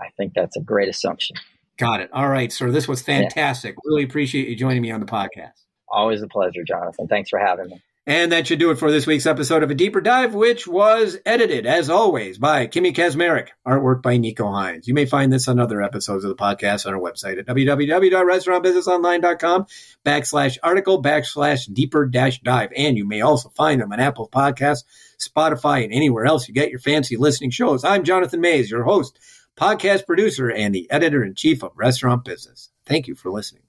I 0.00 0.10
think 0.16 0.32
that's 0.34 0.56
a 0.56 0.60
great 0.60 0.88
assumption. 0.88 1.36
Got 1.78 2.00
it. 2.00 2.10
All 2.12 2.28
right, 2.28 2.52
sir. 2.52 2.70
This 2.70 2.88
was 2.88 3.02
fantastic. 3.02 3.76
Really 3.84 4.02
appreciate 4.04 4.48
you 4.48 4.56
joining 4.56 4.82
me 4.82 4.90
on 4.90 5.00
the 5.00 5.06
podcast. 5.06 5.52
Always 5.88 6.22
a 6.22 6.28
pleasure, 6.28 6.62
Jonathan. 6.66 7.08
Thanks 7.08 7.30
for 7.30 7.38
having 7.38 7.68
me. 7.68 7.82
And 8.08 8.32
that 8.32 8.46
should 8.46 8.58
do 8.58 8.70
it 8.70 8.78
for 8.78 8.90
this 8.90 9.06
week's 9.06 9.26
episode 9.26 9.62
of 9.62 9.70
A 9.70 9.74
Deeper 9.74 10.00
Dive, 10.00 10.32
which 10.32 10.66
was 10.66 11.18
edited, 11.26 11.66
as 11.66 11.90
always, 11.90 12.38
by 12.38 12.66
Kimmy 12.66 12.94
Kazmarek, 12.94 13.48
artwork 13.66 14.00
by 14.00 14.16
Nico 14.16 14.50
Hines. 14.50 14.88
You 14.88 14.94
may 14.94 15.04
find 15.04 15.30
this 15.30 15.46
on 15.46 15.60
other 15.60 15.82
episodes 15.82 16.24
of 16.24 16.30
the 16.30 16.42
podcast 16.42 16.86
on 16.86 16.94
our 16.94 17.00
website 17.00 17.38
at 17.38 17.44
www.restaurantbusinessonline.com 17.44 19.66
backslash 20.06 20.56
article 20.62 21.02
backslash 21.02 21.70
deeper 21.70 22.06
dash 22.06 22.40
dive. 22.40 22.70
And 22.74 22.96
you 22.96 23.06
may 23.06 23.20
also 23.20 23.50
find 23.50 23.82
them 23.82 23.92
on 23.92 24.00
Apple 24.00 24.30
Podcasts, 24.30 24.84
Spotify, 25.18 25.84
and 25.84 25.92
anywhere 25.92 26.24
else 26.24 26.48
you 26.48 26.54
get 26.54 26.70
your 26.70 26.80
fancy 26.80 27.18
listening 27.18 27.50
shows. 27.50 27.84
I'm 27.84 28.04
Jonathan 28.04 28.40
Maze, 28.40 28.70
your 28.70 28.84
host, 28.84 29.18
podcast 29.54 30.06
producer, 30.06 30.50
and 30.50 30.74
the 30.74 30.90
editor 30.90 31.22
in 31.22 31.34
chief 31.34 31.62
of 31.62 31.72
Restaurant 31.76 32.24
Business. 32.24 32.70
Thank 32.86 33.06
you 33.06 33.14
for 33.14 33.30
listening. 33.30 33.64